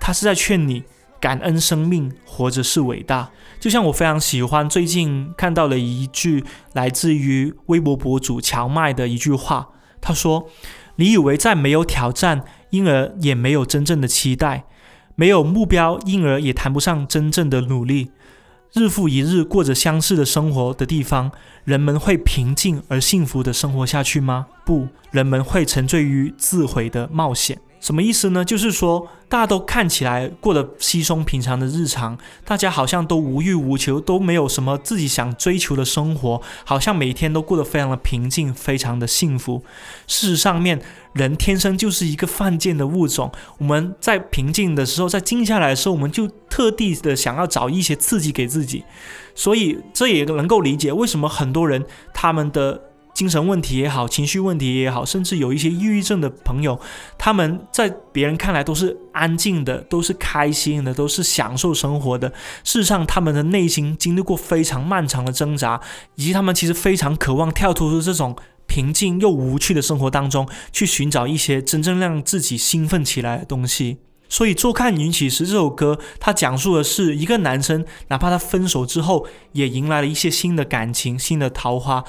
[0.00, 0.84] 他是在劝你
[1.20, 3.30] 感恩生命，活着是伟大。
[3.60, 6.42] 就像我非常喜欢最近看到了一句
[6.72, 9.68] 来自于微博博主荞麦的一句话，
[10.00, 10.48] 他说
[10.96, 14.64] ：“你以为在没有挑战，因而也没有真正的期待，
[15.14, 18.12] 没有目标，因而也谈不上真正的努力。”
[18.72, 21.32] 日复一日过着相似的生活的地方，
[21.64, 24.46] 人们会平静而幸福的生活下去吗？
[24.64, 27.58] 不，人们会沉醉于自毁的冒险。
[27.80, 28.44] 什么意思呢？
[28.44, 39.64] 就是说，大家都看起来过得稀松平常的日常，大家好像都无欲无求，都没有什么自己想追求的生活，好像每天都过得非常的平静，非常的幸福。
[40.06, 40.80] 事实上面，
[41.14, 43.32] 人天生就是一个犯贱的物种。
[43.56, 48.84] 我们在平静的时候，在静下来的时候，我们就特地的想要找一些刺激给自己，
[49.34, 52.89] 所以这也能够理解为什么很多人他们的。
[53.20, 56.80] 精神问题也好，情绪问题也好，甚至有一些抑郁症的朋友，
[57.18, 62.30] 他们在别人看来都是安静的，都是开心的，都是享受生活的。
[62.64, 65.78] 事实上，他们的内心经历过非常漫长的挣扎，
[66.14, 68.34] 以及他们其实非常渴望跳脱出这种
[68.66, 73.98] 平静又无趣的生活当中，去寻找一些真正让自己兴奋起来的东西。
[74.30, 82.02] 所以，《坐看云起时》这首歌，它讲述的是一个男生，哪怕他分手之后，也迎来了一些新的感情、新的桃花。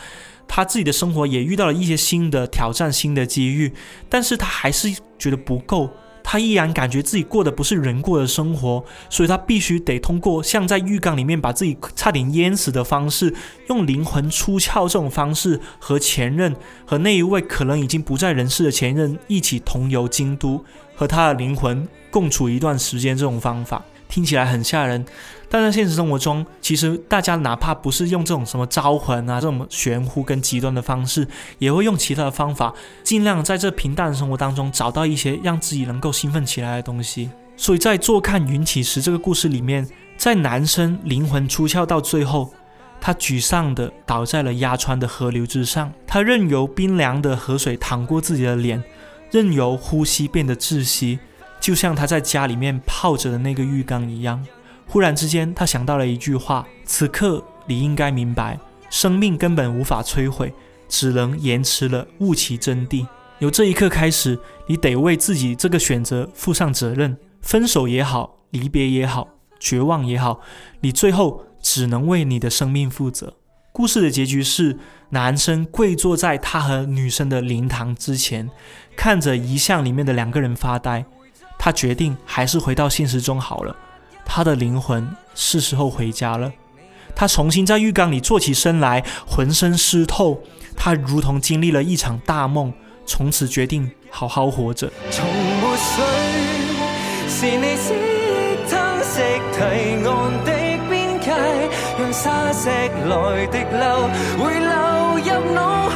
[0.48, 3.72] 他自己的生活也遇到了一些新的挑战、新的机遇，
[4.10, 5.90] 但是他还是觉得不够，
[6.24, 13.34] 他依然感觉自己过的不是人过的生活，所以他必须得通过像在浴缸里面把自己差点淹死的方式，
[13.70, 20.64] 用灵魂出窍这种方式和前任和那一位可能已经不在人世的前任一起同游京都，
[20.96, 23.18] 和他的灵魂共处一段时间。
[23.18, 25.04] 这种方法听起来很吓人。
[25.50, 37.30] 但在现实生活中，其实大家哪怕不是用这种什么招魂啊这种玄乎跟极端的方式，也会用其他的方法，尽量在这平淡的生活当中找到一些让自己能够兴奋起来的东西。
[37.58, 39.86] 所以在《坐看云起时》这个故事里面，
[40.16, 42.54] 在男生灵魂出窍到最后，
[43.02, 48.82] 他沮丧地倒在了压川的河流之上，他任由冰凉的河水淌过自己的脸，
[49.32, 51.20] 任由呼吸变得窒息，
[51.62, 54.46] 就像他在家里面泡着的那个浴缸一样。
[54.88, 58.60] 忽然之间，他想到了一句话：“此刻你应该明白，
[58.90, 60.54] 生命根本无法摧毁，
[60.90, 63.08] 只能延迟了悟其真谛。
[63.40, 64.38] 由这一刻开始，
[64.68, 67.16] 你得为自己这个选择负上责任。
[67.42, 70.42] 分手也好，离别也好，绝望也好，
[70.82, 73.36] 你最后只能为你的生命负责。”
[73.74, 74.78] 故事的结局是，
[75.12, 78.50] 男生跪坐在他和女生的灵堂之前，
[78.98, 81.06] 看着遗像里面的两个人发呆。
[81.64, 83.76] 他决定还是回到现实中好了。
[84.26, 86.52] 他的灵魂是时候回家了。
[87.16, 90.42] 他重新在浴缸里坐起身来，浑身湿透。
[90.76, 92.74] 他如同经历了一场大梦，
[93.06, 94.92] 从此决定好好活着。
[95.12, 96.04] 从没水，
[97.30, 99.22] 是你思忆吞噬
[99.54, 99.60] 堤
[100.04, 100.10] 岸
[100.44, 100.52] 的
[100.90, 101.30] 边界，
[102.00, 104.10] 让沙石来滴漏，
[104.44, 104.72] 会流
[105.20, 105.96] 入脑海，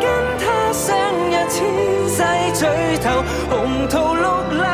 [0.00, 0.04] 跟
[0.40, 0.98] 他相
[1.30, 1.54] 约千
[2.10, 2.18] 世
[2.58, 2.66] 聚
[3.04, 4.64] 头，红桃绿柳，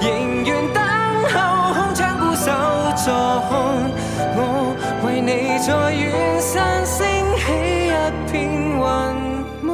[0.00, 0.82] 仍愿等
[1.24, 2.50] 候空窗孤守
[2.96, 3.12] 坐
[3.48, 3.90] 看，
[4.34, 4.40] 我
[5.04, 7.42] 为你在远山升起
[7.88, 7.90] 一
[8.30, 8.80] 片云
[9.64, 9.70] 雾。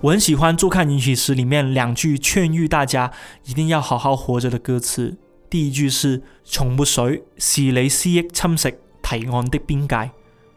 [0.00, 3.10] 我很喜欢《坐看云起时》里面两句劝喻大家
[3.46, 5.16] 一定要好好活着的歌词。
[5.48, 10.10] 第一句是“从没水，是你思忆侵蚀堤岸的边界”，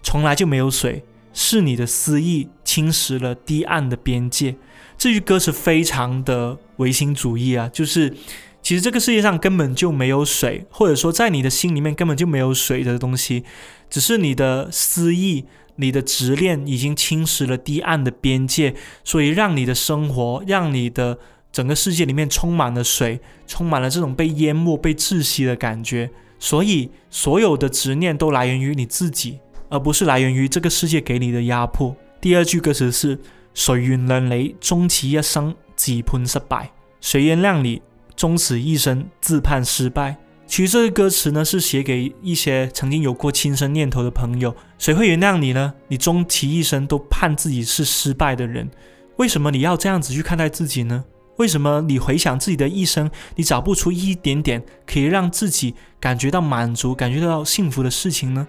[0.03, 4.55] 从来就没有水，是你的思忆侵蚀了堤岸的边界。
[4.99, 8.13] 这句歌词非常的唯心主义啊，就是
[8.61, 13.43] 其实这个世界上根本就没有水，或者说在你的心里面根本就没有水的东西，
[13.89, 15.45] 只是你的思忆、
[15.77, 21.17] 你的执念已经侵蚀了堤岸的边界，所以让你的生活、让你的
[21.51, 26.11] 整个世界里面充满了水，充满了这种被淹没、被窒息的感觉。
[26.37, 31.95] 所以所有的执念都来源于你自己，而不是来源于这个世界给你的压迫。
[32.21, 33.19] 第二句歌词是。
[33.53, 36.71] 谁原谅你终其一生自判失败？
[37.01, 37.81] 谁原谅你
[38.15, 40.15] 终此一生自判失败？
[40.45, 44.55] 其实这个歌词呢，是写给一些曾经有过轻生念头的朋友。
[44.77, 45.73] 谁会原谅你呢？
[45.87, 48.69] 你终其一生都判自己是失败的人，
[49.15, 51.03] 为什么你要这样子去看待自己呢？
[51.37, 58.47] 为什么你回想自己的一生，你找不出一点点可以让自己感觉到满足、感觉到幸福的事情呢？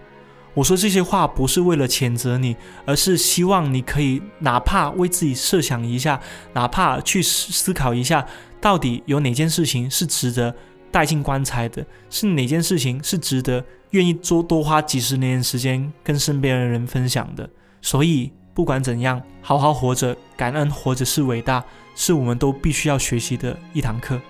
[0.59, 6.21] 我说这些话不是为了谴责你，而是希望你可以哪怕为自己设想一下，
[6.53, 8.27] 哪怕去思思考一下，
[8.61, 10.53] 到底有哪件事情是值得
[10.91, 17.49] 带进棺材的，是哪件事情是值得愿意多多花几十年时间跟身边的人分享的。
[17.81, 24.21] 所以不管怎样，好好活着，感恩活着是伟大，是我们都必须要学习的一堂课。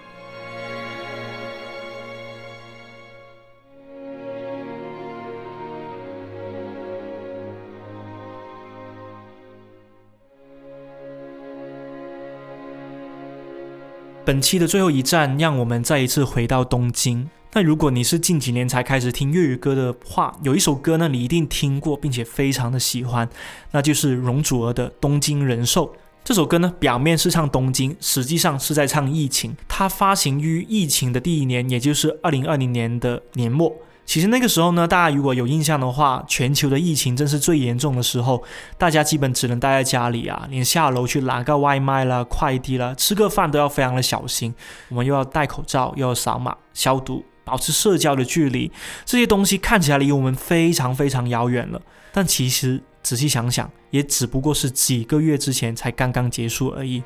[14.28, 17.30] 本期的最后一站，让我们再一次回到东京。
[17.54, 23.26] 那如果你是近几年才开始听粤语歌的话，有一首歌呢，你一定听过，并且非常的喜欢，
[23.70, 25.86] 那就是容祖儿的《东京人寿》。
[26.22, 29.56] 这首歌呢，表面是唱东京，实际上是在唱疫情。
[29.66, 33.74] 它发行于疫情的第一年，也就是二零二零年的年末。
[34.08, 38.42] 其实那个时候呢，大家如果有印象的话，全球的疫情正是最严重的时候，
[38.78, 44.54] 大家基本只能待在家里啊，连下楼去拿个外卖啦、快递啦、吃个饭都要非常的小心。
[44.88, 48.72] 我们又要戴口罩，又要扫码消毒，保持社交的距离，
[49.04, 51.78] 这些东西看起来离我们非常非常遥远了。
[52.10, 57.02] 但其實仔細想想，也只不過是幾個月之前才剛剛結束而已。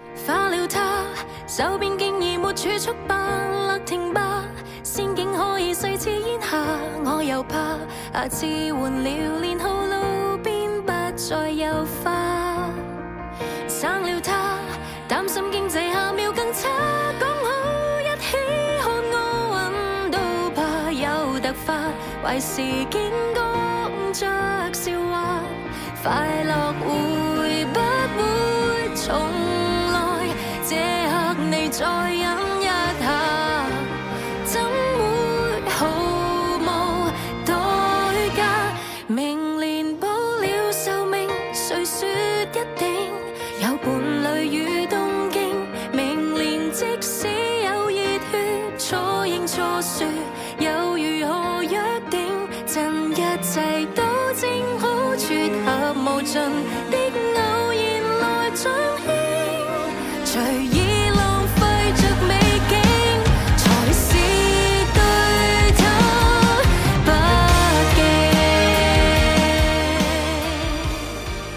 [7.23, 7.79] 又怕
[8.13, 12.69] 下次換了年號，路邊不再有花。
[13.69, 14.59] 生了他，
[15.09, 16.69] 擔心經濟下秒更差，
[17.21, 18.37] 講好一起
[18.81, 19.15] 看奧
[19.55, 20.19] 運都
[20.51, 20.61] 怕
[20.91, 21.75] 有突發，
[22.25, 22.61] 壞事
[22.91, 23.39] 見講
[24.13, 24.27] 着
[24.73, 25.43] 笑話，
[26.03, 26.51] 快樂
[26.85, 27.79] 會不
[28.19, 28.23] 會
[28.97, 29.11] 重
[29.93, 29.97] 來？
[30.69, 31.15] 這刻
[31.51, 32.52] 你再忍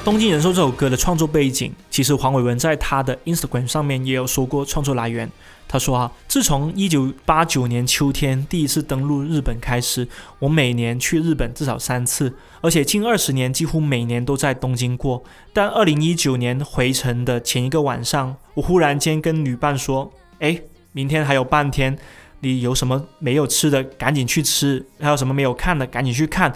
[0.05, 0.19] 东。
[0.19, 5.29] 京人寿这首歌的创作背景，其实黄伟文在他的 Instagram 上面也有说过创作来源。
[5.67, 12.31] 他说啊，自从一九八九年秋天第一次登陆日本开始，我每年去日本至少三次，
[12.61, 15.23] 而且近二十年几乎每年都在东京过。
[15.51, 21.97] 但二零一九年回程的前一个晚上，我忽然间跟女伴說：“誒，明天还有半天，
[22.41, 26.55] 你有什么没有吃的，赶紧去吃；还有什么没有看的，赶紧去看。”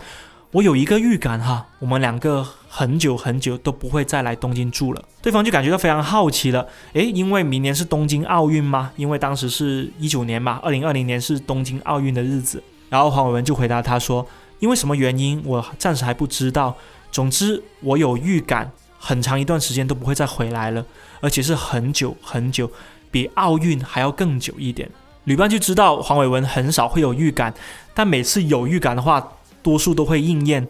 [0.52, 5.04] 我有一个预感哈，我们两个很久很久都不会再来东京住了。
[5.22, 8.92] 对方就感觉到非常好奇了，诶，因为明年是东京奥运吗？
[8.96, 12.64] 因为当时是一九年嘛，二零二零年是东京奥运的日子。
[12.90, 14.26] 然后黄伟文就回答他说
[14.58, 16.76] ：“因为什么原因，我暂时还不知道。
[17.12, 20.84] 总之，我有预感，很长一段时间都不会再回来了，
[21.22, 22.72] 而且是很久很久，
[23.12, 24.90] 比奥运还要更久一点。”
[25.26, 27.54] 旅伴就知道黄伟文很少会有预感，
[27.94, 30.68] 但每次有预感的话，多数都会应验，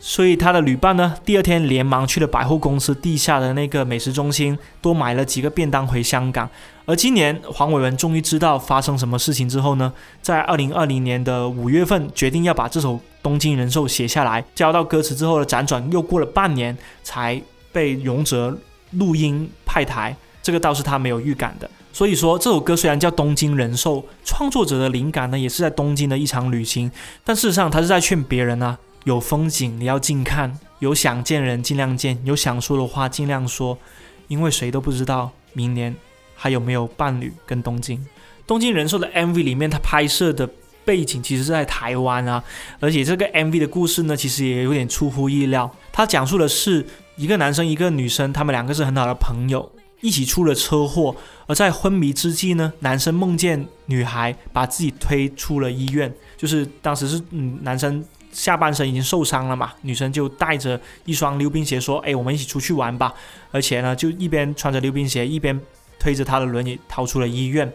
[0.00, 6.48] 所以他的旅伴呢，第二天连忙去了百货公司地下的那个美食中心，多买了几个便当回香港。
[6.86, 17.40] 而今年黄伟文终于知道发生什么事情之后呢，在二零二零年的五月份决定要把这首《东京人寿》写下来，交到歌词之后的辗转又过了半年，才
[17.72, 18.56] 被容泽
[18.92, 20.16] 录音派台。
[20.40, 21.68] 这个倒是他没有预感的。
[21.98, 26.88] 所以说，这首歌虽然叫《东京人寿》，创作者的灵感呢，也是在东京的一场旅行。
[27.24, 33.76] 但事实上，他是在劝别人啊，有风景你要近看，有想见人尽量见，有想说的话尽量说，
[34.28, 35.92] 因为谁都不知道明年
[36.36, 37.98] 还有没有伴侣跟东京。
[38.46, 40.48] 《东京人寿》的 MV 里面，他拍摄的
[40.84, 42.44] 背景其实是在台湾啊，
[42.78, 45.68] 而且这个 MV 的故事呢，其实也有点出乎意料。
[45.90, 46.86] 他讲述的是
[47.16, 49.72] 一个男生一个女生，他们两个是很好的朋友。
[50.00, 51.14] 一起出了车祸，
[51.46, 63.12] 而在昏迷之际呢，男生梦见女孩把自己推出了医院，就是当时是嗯，男生下半身已经受伤了嘛，女生就带着一双溜冰鞋说：“哎，我们一起出去玩吧。”
[63.50, 65.58] 而且呢，就一边穿着溜冰鞋，一边
[65.98, 67.72] 推着他的轮椅逃出了医院。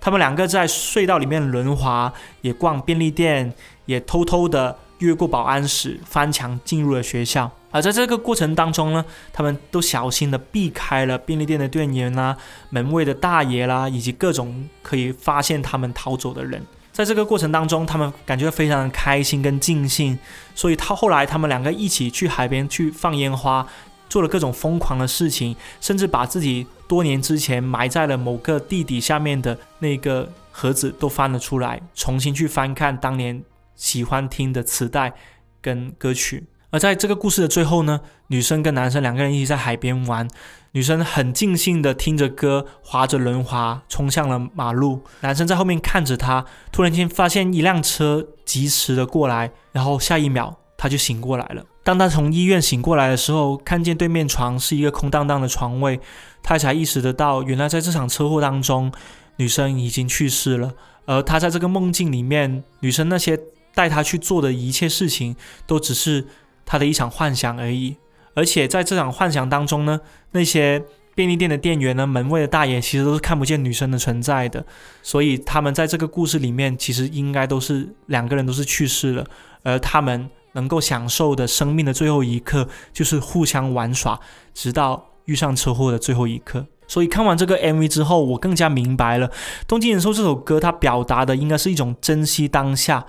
[0.00, 3.54] 他们两个在隧道里面轮滑，也逛便利店，
[3.86, 7.50] 也偷偷的越过保安室，翻墙进入了学校。
[7.72, 12.36] 而在这个过程当中呢，他们都小心的避开了便利店的店员啦、
[12.70, 16.64] 门卫的大爷啦，以及各种可以发现他们逃走的人。
[16.92, 20.18] 在这个过程当中，他们感觉非常的开心跟尽兴，
[20.54, 23.66] 所以他后来他们两个一起去海边去放烟花，
[24.10, 33.42] 做了各种疯狂的事情，甚至把自己多年之前埋在了某个地底下面的那个盒子都翻了出来，重新去翻看当年
[33.74, 35.14] 喜欢听的磁带
[35.62, 36.44] 跟歌曲。
[36.72, 40.26] 而在这个故事的最后呢，女生跟男生两个人一起在海边玩，
[40.72, 51.62] 女生很尽兴的听着歌，划着轮滑冲向了马路，男生在后面看着她，突然间发现一辆车疾驰的过来，然后下一秒他就醒过来了。
[51.84, 56.00] 当他从医院醒过来的时候，看见对面床是一个空荡荡的床位，
[56.42, 58.90] 他才意识得到，原来在这场车祸当中，
[59.36, 60.72] 女生已经去世了，
[61.04, 63.38] 而他在这个梦境里面，女生那些
[63.74, 66.26] 带他去做的一切事情，都只是。
[66.72, 67.94] 他的一场幻想而已，
[68.32, 70.00] 而且在这场幻想当中呢，
[70.30, 70.82] 那些
[71.14, 74.64] 便利店的店员呢、门卫的大爷其实都是看不见女生的存在的，
[75.02, 79.26] 所以他们在这个故事里面其实应该都是两个人都是去世了，
[79.62, 84.18] 而他们能够享受的生命的最后一刻就是互相玩耍，
[84.54, 86.64] 直到遇上车祸的最后一刻。
[86.88, 89.28] 所以看完这个 MV 之后，我更加明白了
[89.68, 93.04] 《东京人寿》这首歌它表达的应该是一种珍惜当下，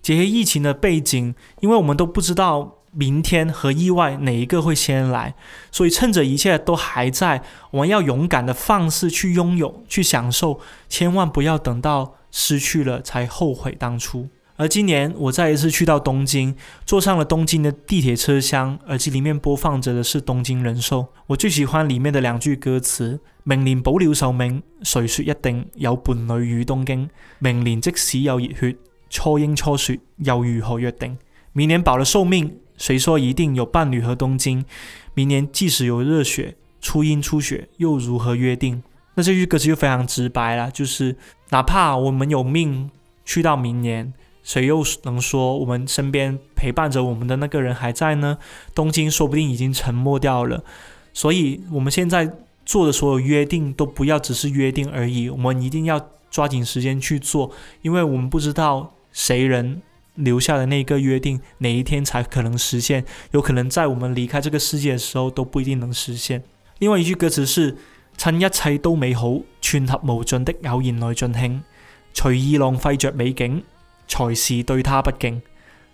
[0.00, 2.76] 结合疫情的背景，因为我们都不知道。
[2.92, 5.34] 明天和意外哪一个会先来？
[5.70, 14.28] 所以趁着一切都还在，我们要勇敢的放肆去拥有、去享受，千万不要等到失去了才后悔当初。
[14.56, 21.06] 而今年我再一次去到东京，坐上了东京的地铁车厢，耳机里面播放着的是东京人寿。
[21.28, 27.08] 我最喜欢里面的两句歌词：明年保留寿命，谁说一定有伴侣与东京？
[27.38, 28.76] 明年即使有热血，
[29.08, 31.16] 初樱初雪，又如何约定？
[31.52, 32.58] 明年保了寿命。
[32.80, 34.64] 谁说一定有伴侣和东京？
[35.12, 38.82] 明年即使有热血、初音、初雪，又如何约定？
[39.16, 41.14] 那这句歌词就非常直白了，就是
[41.50, 42.90] 哪怕我们有命
[43.26, 48.38] 去到明年，谁又能说我们身边陪伴着我们的那个人还在呢？
[48.74, 50.64] 东京说不定已经沉没掉了。
[51.12, 52.32] 所以，我们现在
[52.64, 57.50] 做的所有约定都不要只是约定而已，我们一定要抓紧时间去做，
[57.82, 59.82] 因为我们不知道谁人。
[60.24, 63.04] 留下的那个约定，哪一天才可能实现？
[63.32, 66.42] 有可能在我们离开这个世界的时候都不一定能实现。
[66.78, 67.76] 另外一句歌词是：
[68.16, 71.62] 趁一切都美好，串合无尽的偶然来尽兴，
[72.12, 73.62] 随意浪费着美景，
[74.06, 75.42] 才是对他不敬。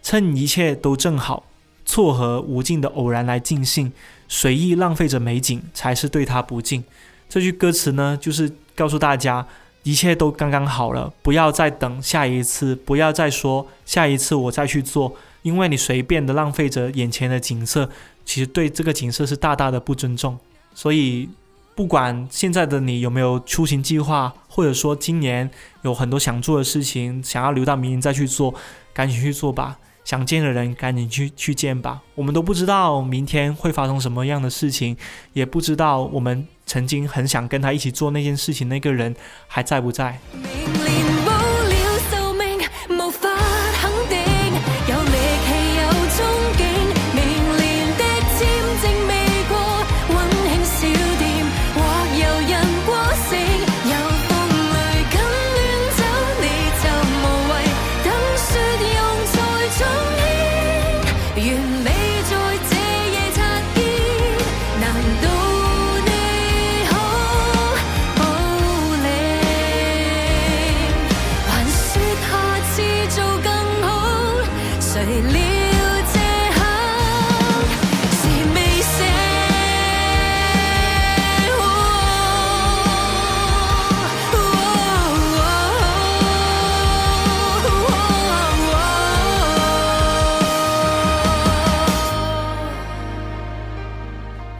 [0.02, 1.46] 趁一切都正好，
[1.84, 3.92] 撮合无尽的偶然来尽兴，
[4.28, 6.84] 随意浪费着美景，才是对他不敬。
[7.28, 9.46] 这句歌词呢，就是告诉大家。
[9.86, 17.88] 一切都刚刚好了，不要再等下一次，不要再说下一次我再去做，因为你随便的浪费着眼前的景色，
[18.24, 20.36] 其实对这个景色是大大的不尊重。
[20.74, 21.28] 所以，
[21.76, 25.48] 不管现在的你有没有出行计划，或者说今年
[25.82, 28.52] 有很多想做的事情，想要留到明年再去做，
[28.92, 29.78] 赶紧去做吧。
[30.04, 32.02] 想见的人，赶紧去去见吧。
[32.16, 34.96] 我们都不知道明天会发生什么样的事情，
[35.32, 39.14] 也不知道我们曾经很想跟他一起做那件事情那个人
[39.46, 40.18] 还在不在。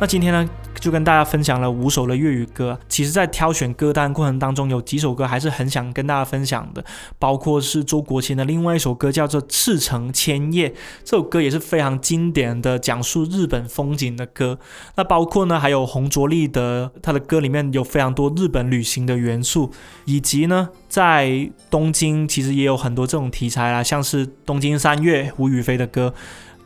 [0.06, 0.48] 今天呢，
[0.78, 2.78] 就跟大家分享了五首的粤语歌。
[2.88, 6.84] 其实，在挑选歌单过程当中，有几首歌还是很想跟大家分享的，
[7.18, 10.68] 包括是周国贤的另外一首歌，叫做《赤城千叶》。
[11.02, 14.58] 这首歌也是非常经典的，讲述日本风景的歌。
[14.94, 19.72] 那包括呢，还有洪卓立的，他的歌里面有非常多日本旅行的元素，
[20.04, 26.14] 以及呢，在东京其实也有很多这种题材啦，像是《东京三月》吴雨霏的歌。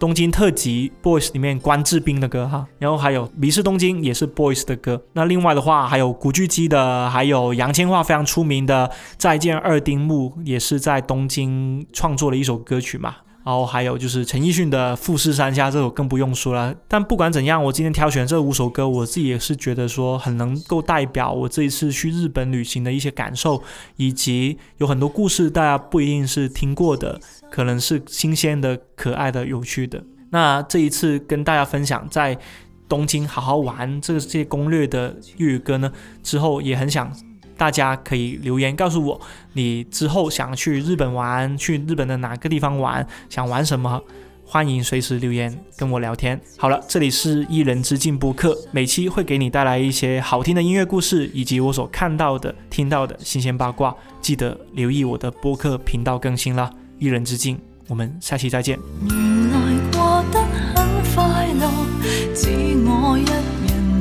[0.01, 5.03] 东京特辑 Boys 里面关智斌的歌哈，然后还有迷失东京也是 Boys 的歌。
[5.13, 13.17] 那另外的话还有古巨基的，还有杨千嬅非常出名的再见二丁目也是在东京创作了一首歌曲嘛。
[13.43, 16.75] 然后还有就是陈奕迅的《富士山下》这首更不用说了。
[16.87, 23.63] 但不管怎样，我今天挑选这五首歌，我自己也是觉得说很能够代表我这一次去日本旅行的一些感受，
[23.97, 27.19] 以及有很多故事大家不一定是听过的，
[27.51, 30.03] 可能是新鲜的、可爱的、有趣的。
[30.31, 32.39] 那这一次跟大家分享在
[32.89, 35.93] 东京好好玩这些攻略的粤语歌呢，
[36.23, 37.13] 之后也很想。
[37.57, 39.21] 大家可以留言告诉我，
[39.53, 44.03] 你之后想去日本玩，去日本的哪个地方玩，想玩什么？
[44.47, 46.41] 欢迎随时留言跟我聊天。
[46.57, 53.95] 好了，这里是一人之境播客，每期会给你带来一些好听的音乐故事，以及我所看到的、听到的新鲜八卦。
[54.23, 56.71] 记得留意我的播客频道更新啦！
[57.01, 58.79] 一人之境，我们下期再见。
[59.09, 59.59] 原来
[59.91, 60.39] 过得
[60.77, 61.65] 很快乐，
[62.35, 62.51] 只
[62.85, 63.33] 我一人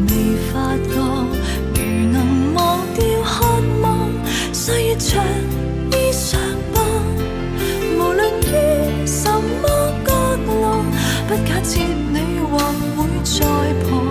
[0.09, 0.11] 未
[0.51, 0.99] 发觉。
[1.75, 1.79] 如
[2.11, 3.45] 能忘掉渴
[3.81, 4.11] 望，
[4.51, 5.23] 岁月长
[5.91, 6.35] 衣裳
[6.73, 6.81] 吧。
[7.95, 9.63] 無論於什麼
[10.05, 10.11] 角
[10.45, 10.83] 落，
[11.29, 12.17] 不假设你
[12.51, 12.59] 或
[12.97, 13.39] 会在
[13.89, 14.08] 旁。